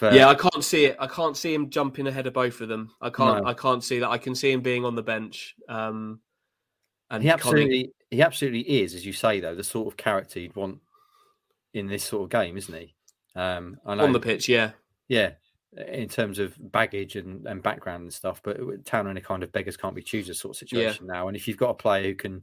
[0.00, 0.10] Uh...
[0.10, 0.96] Yeah, I can't see it.
[0.98, 2.92] I can't see him jumping ahead of both of them.
[3.00, 3.44] I can't.
[3.44, 3.48] No.
[3.48, 4.10] I can't see that.
[4.10, 5.54] I can see him being on the bench.
[5.68, 6.20] Um,
[7.10, 10.56] and he absolutely, he absolutely is, as you say, though, the sort of character you'd
[10.56, 10.80] want
[11.74, 12.94] in this sort of game, isn't he?
[13.36, 14.70] Um, I know, on the pitch, yeah,
[15.08, 15.32] yeah,
[15.88, 18.40] in terms of baggage and, and background and stuff.
[18.42, 21.14] But Town in a kind of beggars can't be choosers sort of situation yeah.
[21.14, 21.28] now.
[21.28, 22.42] And if you've got a player who can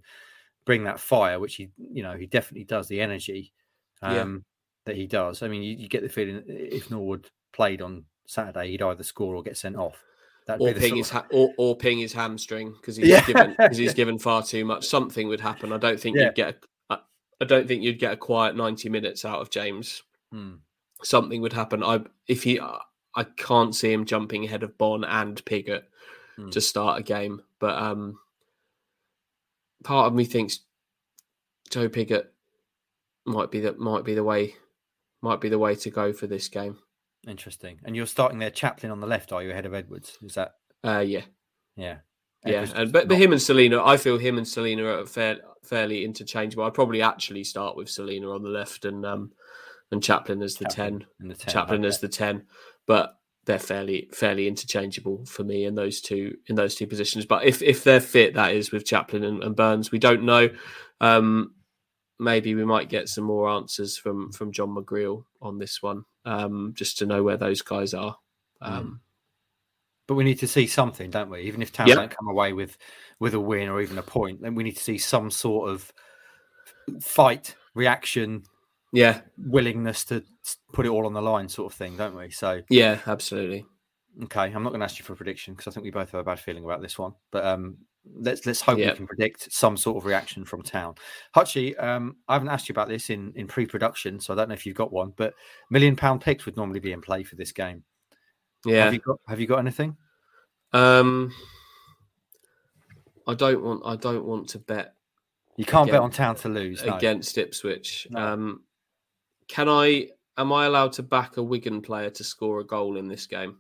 [0.66, 3.54] bring that fire, which he, you know, he definitely does, the energy
[4.02, 4.51] um, yeah.
[4.86, 5.44] That he does.
[5.44, 9.36] I mean, you, you, get the feeling if Norwood played on Saturday, he'd either score
[9.36, 10.04] or get sent off.
[10.48, 13.26] or ping his ha- or, or ping his hamstring because he's yeah.
[13.26, 14.88] given because he's given far too much.
[14.88, 15.72] Something would happen.
[15.72, 16.64] I don't think you'd get.
[16.90, 16.98] A,
[17.40, 20.02] I don't think you'd get a quiet ninety minutes out of James.
[20.32, 20.56] Hmm
[21.04, 21.84] something would happen.
[21.84, 25.84] I if he, I can't see him jumping ahead of Bonne and Pigott
[26.38, 26.52] mm.
[26.52, 27.42] to start a game.
[27.60, 28.20] But um,
[29.84, 30.60] part of me thinks
[31.70, 32.28] Joe Pigott
[33.26, 34.56] might be that might be the way
[35.22, 36.78] might be the way to go for this game.
[37.28, 37.80] Interesting.
[37.84, 39.32] And you're starting there, Chaplin on the left.
[39.32, 40.18] Are you ahead of Edwards?
[40.24, 40.56] Is that?
[40.84, 41.22] Uh, yeah.
[41.76, 41.98] Yeah.
[42.46, 46.04] yeah, and but, but him and Celina, I feel him and Celina are fair, fairly
[46.04, 46.64] interchangeable.
[46.64, 49.32] I'd probably actually start with Celina on the left and um,
[49.92, 51.30] and Chaplin as the Chaplin 10.
[51.30, 52.46] The 10 Chaplin as the 10.
[52.88, 53.16] But
[53.46, 57.26] they're fairly fairly interchangeable for me in those two in those two positions.
[57.26, 60.50] But if if they're fit, that is with Chaplin and, and Burns, we don't know.
[61.00, 61.54] Um,
[62.22, 66.74] maybe we might get some more answers from from John McGreal on this one, um,
[66.76, 68.16] just to know where those guys are.
[68.62, 69.02] Um,
[70.08, 71.42] But we need to see something, don't we?
[71.42, 71.96] Even if Town Yeah.
[71.96, 72.78] don't come away with
[73.20, 75.92] with a win or even a point, then we need to see some sort of
[77.02, 78.44] fight, reaction,
[78.92, 80.24] Yeah, willingness to
[80.74, 82.30] put it all on the line, sort of thing, don't we?
[82.30, 83.66] So, yeah, absolutely.
[84.24, 86.12] okay, I'm not going to ask you for a prediction because I think we both
[86.12, 87.14] have a bad feeling about this one.
[87.32, 88.92] But um, let's let's hope Yeah.
[88.92, 90.96] we can predict some sort of reaction from Town.
[91.36, 94.54] Hutchie, um, I haven't asked you about this in in pre-production, so I don't know
[94.54, 95.14] if you've got one.
[95.16, 95.34] But
[95.70, 97.84] million pound picks would normally be in play for this game.
[98.66, 98.86] Yeah.
[98.86, 99.98] Have you got Have you got anything?
[100.74, 101.32] Um,
[103.28, 103.82] I don't want.
[103.86, 104.96] I don't want to bet
[105.58, 106.84] You can't bet on Town to lose.
[106.84, 106.96] no.
[106.96, 108.08] against Ipswich.
[108.10, 108.20] No.
[108.20, 108.62] Um,
[109.48, 110.10] can I?
[110.38, 113.58] Am I allowed to back a Wigan player to score a goal in this game?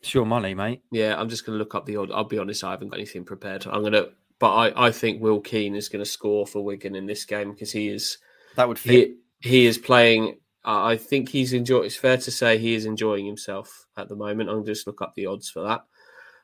[0.00, 0.82] It's your money, mate.
[0.90, 2.10] Yeah, I'm just going to look up the odd.
[2.10, 3.66] I'll be honest, I haven't got anything prepared.
[3.66, 6.94] I'm going to, but I, I think Will Keane is going to score for Wigan
[6.94, 8.16] in this game because he is
[8.56, 9.10] That would fit.
[9.40, 10.38] he he is playing.
[10.64, 11.86] Uh, I think he's enjoying.
[11.86, 14.48] It's fair to say he is enjoying himself at the moment.
[14.50, 15.84] I'll just look up the odds for that.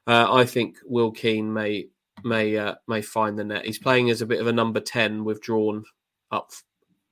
[0.06, 1.88] Uh, I think Will Keane may
[2.24, 3.64] may uh, may find the net.
[3.64, 5.84] He's playing as a bit of a number ten, withdrawn
[6.30, 6.50] up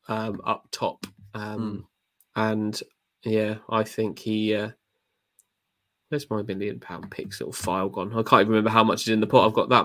[0.08, 1.86] um, up top, um,
[2.36, 2.78] and
[3.24, 4.54] yeah, I think he.
[6.14, 8.12] Where's my million pound picks little file gone?
[8.12, 9.48] I can't even remember how much is in the pot.
[9.48, 9.84] I've got that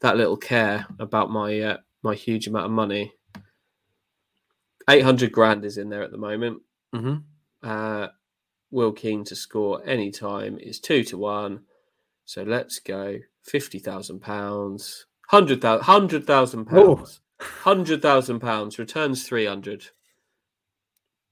[0.00, 3.12] that little care about my uh, my huge amount of money.
[4.88, 6.62] 800 grand is in there at the moment.
[6.94, 7.16] hmm
[7.62, 8.06] Uh,
[8.70, 11.64] Will Keane to score any time is two to one.
[12.24, 19.24] So let's go fifty thousand pounds, hundred thousand, hundred thousand pounds, hundred thousand pounds returns
[19.28, 19.88] three hundred.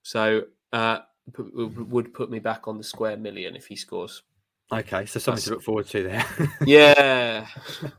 [0.02, 0.42] So
[0.74, 0.98] uh,
[1.36, 4.22] would put me back on the square million if he scores.
[4.72, 6.24] Okay, so something to look forward to there.
[6.66, 7.46] Yeah,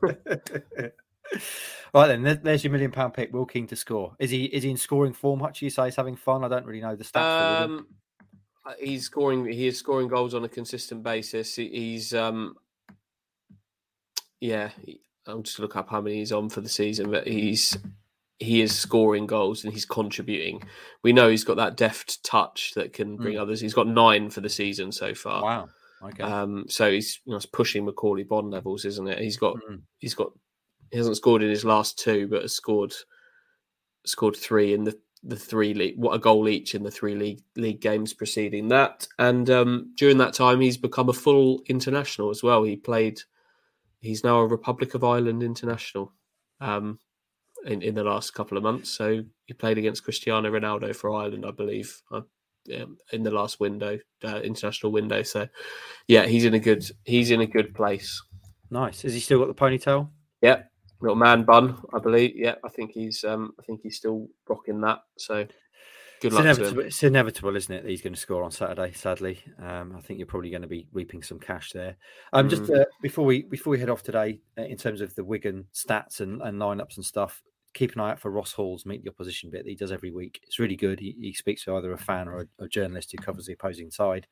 [1.94, 3.32] right then, there's your million pound pick.
[3.32, 4.14] Will Keane to score.
[4.18, 5.40] Is he is he in scoring form?
[5.40, 6.44] Hutch, you say he's having fun.
[6.44, 7.62] I don't really know the stats.
[7.64, 7.86] um,
[8.64, 9.46] uh, he's scoring.
[9.46, 11.56] He is scoring goals on a consistent basis.
[11.56, 12.54] He- He's um,
[14.40, 14.70] yeah.
[14.84, 17.76] he- I'll just look up how many he's on for the season, but he's
[18.42, 20.62] he is scoring goals and he's contributing.
[21.02, 23.60] We know he's got that deft touch that can bring others.
[23.60, 25.42] He's got nine for the season so far.
[25.42, 25.68] wow.
[26.04, 26.22] Okay.
[26.24, 29.20] Um, so he's you know, it's pushing Macauley Bonne levels, isn't it?
[29.20, 29.82] He's got Mm.
[29.98, 30.32] he's got
[30.90, 32.92] he hasn't scored in his last two, but has scored
[34.04, 37.40] scored three in the the three league what a goal each in the three league
[37.54, 39.06] league games preceding that.
[39.20, 42.64] And um, during that time, he's become a full international as well.
[42.64, 43.20] He played.
[44.00, 46.12] He's now a Republic of Ireland international.
[46.60, 46.98] Um,
[47.66, 51.44] in, in the last couple of months, so he played against Cristiano Ronaldo for Ireland,
[51.46, 52.22] I believe, uh,
[52.68, 55.22] in the last window, uh, international window.
[55.22, 55.48] So,
[56.08, 58.22] yeah, he's in a good he's in a good place.
[58.70, 59.02] nice.
[59.02, 60.08] Has he still got the ponytail?
[60.42, 60.62] Yeah,
[61.00, 62.32] little man bun, I believe.
[62.36, 65.00] Yeah, I think he's um I think he's still rocking that.
[65.18, 65.44] So
[66.20, 66.86] good It's luck to inevitable, him.
[66.86, 67.82] it's inevitable, isn't it?
[67.82, 68.92] That he's going to score on Saturday.
[68.92, 71.96] Sadly, um, I think you're probably going to be reaping some cash there.
[72.32, 72.80] Um, just Mm.
[72.80, 76.20] uh, before we before we head off today, uh, in terms of the Wigan stats
[76.20, 77.42] and, and lineups and stuff,
[77.74, 80.10] keep an eye out for Ross Hall's meet the opposition bit that he does every
[80.10, 80.40] week.
[80.42, 81.00] It's really good.
[81.00, 83.90] He, he speaks to either a fan or a, a journalist who covers the opposing
[83.90, 84.26] side,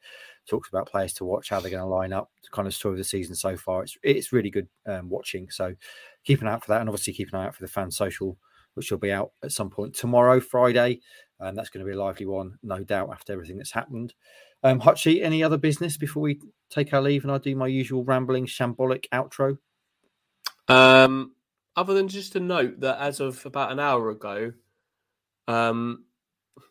[0.48, 2.94] talks about players to watch, how they're going to line up, the kind of story
[2.94, 3.82] of the season so far.
[3.82, 5.50] It's it's really good um, watching.
[5.50, 5.74] So
[6.24, 7.90] keep an eye out for that, and obviously keep an eye out for the fan
[7.90, 8.36] social,
[8.74, 11.00] which will be out at some point tomorrow, Friday.
[11.38, 14.12] And that's going to be a lively one, no doubt, after everything that's happened.
[14.62, 16.38] Um, Hutchie, any other business before we
[16.68, 19.56] take our leave and I do my usual rambling, shambolic outro?
[20.68, 21.32] Um,
[21.76, 24.52] other than just to note that as of about an hour ago,
[25.48, 26.04] um,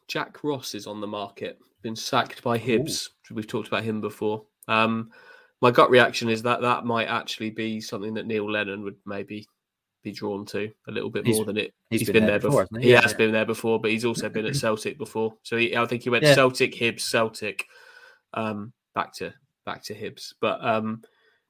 [0.07, 3.09] Jack Ross is on the market, been sacked by Hibs.
[3.31, 4.45] We've talked about him before.
[4.67, 5.11] Um,
[5.61, 9.47] my gut reaction is that that might actually be something that Neil Lennon would maybe
[10.03, 11.73] be drawn to a little bit He's- more than it.
[11.89, 12.79] he's been been, there before, before.
[12.79, 12.93] He he?
[12.93, 13.17] has Yeah.
[13.17, 15.33] been there before, but he's also been at Celtic before.
[15.43, 16.33] So he, I think he went Yeah.
[16.35, 17.65] Celtic, Hibs, Celtic,
[18.33, 19.33] um, back to
[19.65, 20.33] back to Hibs.
[20.39, 21.01] But um,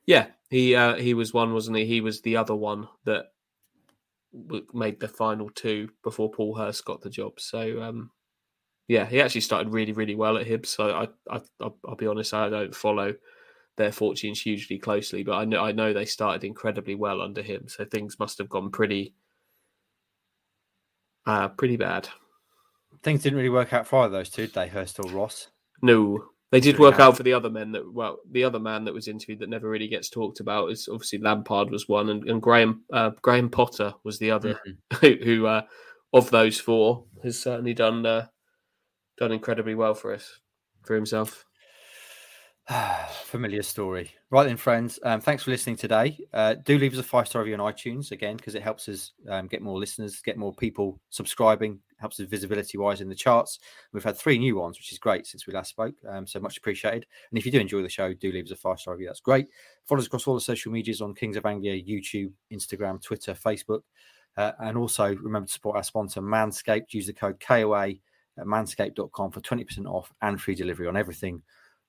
[0.07, 1.85] yeah, he uh, he was one, wasn't he?
[1.85, 3.25] He was the other one that
[4.73, 7.39] made the final two before Paul Hurst got the job.
[7.39, 8.11] So um,
[8.87, 10.67] yeah, he actually started really, really well at Hibs.
[10.67, 11.03] So I,
[11.33, 13.13] I, I'll, I'll be honest, I don't follow
[13.77, 17.67] their fortunes hugely closely, but I know I know they started incredibly well under him.
[17.67, 19.13] So things must have gone pretty,
[21.25, 22.09] uh, pretty bad.
[23.03, 25.49] Things didn't really work out for either of those two, did they, Hurst or Ross?
[25.81, 28.93] No, they did work out for the other men that well, the other man that
[28.93, 32.41] was interviewed that never really gets talked about is obviously Lampard was one, and, and
[32.41, 34.59] Graham uh, Graham Potter was the other,
[34.99, 35.61] who, who uh,
[36.13, 38.25] of those four has certainly done uh,
[39.17, 40.39] done incredibly well for us
[40.83, 41.45] for himself.
[43.23, 44.11] Familiar story.
[44.31, 44.99] Right then, friends.
[45.03, 46.17] Um, thanks for listening today.
[46.33, 49.11] Uh, do leave us a five star review on iTunes again because it helps us
[49.27, 53.59] um, get more listeners, get more people subscribing, helps us visibility wise in the charts.
[53.93, 55.95] We've had three new ones, which is great since we last spoke.
[56.07, 57.05] Um, so much appreciated.
[57.29, 59.07] And if you do enjoy the show, do leave us a five star review.
[59.07, 59.47] That's great.
[59.85, 63.81] Follow us across all the social medias on Kings of Anglia, YouTube, Instagram, Twitter, Facebook.
[64.37, 66.93] Uh, and also remember to support our sponsor, Manscaped.
[66.93, 67.89] Use the code KOA
[68.37, 71.41] at manscaped.com for 20% off and free delivery on everything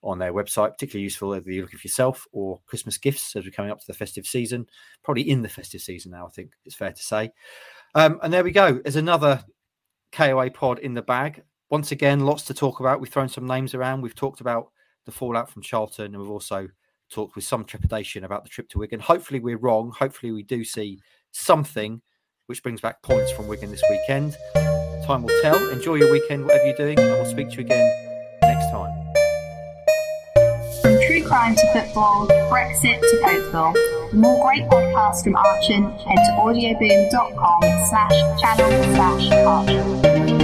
[0.02, 3.50] on their website, particularly useful whether you're looking for yourself or Christmas gifts as we're
[3.50, 4.66] coming up to the festive season.
[5.02, 7.32] Probably in the festive season now, I think it's fair to say.
[7.94, 8.80] Um, and there we go.
[8.82, 9.44] There's another
[10.12, 11.42] KOA pod in the bag.
[11.70, 13.00] Once again, lots to talk about.
[13.00, 14.02] We've thrown some names around.
[14.02, 14.70] We've talked about
[15.06, 16.68] the fallout from Charlton, and we've also
[17.10, 19.00] talked with some trepidation about the trip to Wigan.
[19.00, 19.92] Hopefully, we're wrong.
[19.96, 21.00] Hopefully, we do see
[21.32, 22.02] something
[22.46, 24.36] which brings back points from Wigan this weekend.
[25.04, 25.70] Time will tell.
[25.70, 27.88] Enjoy your weekend, whatever you're doing, and we'll speak to you again
[28.42, 28.92] next time.
[30.82, 33.99] From true crime to football, Brexit to Cokeville.
[34.10, 40.39] For more great podcasts from Archon, head to audioboom.com slash channel slash Archon.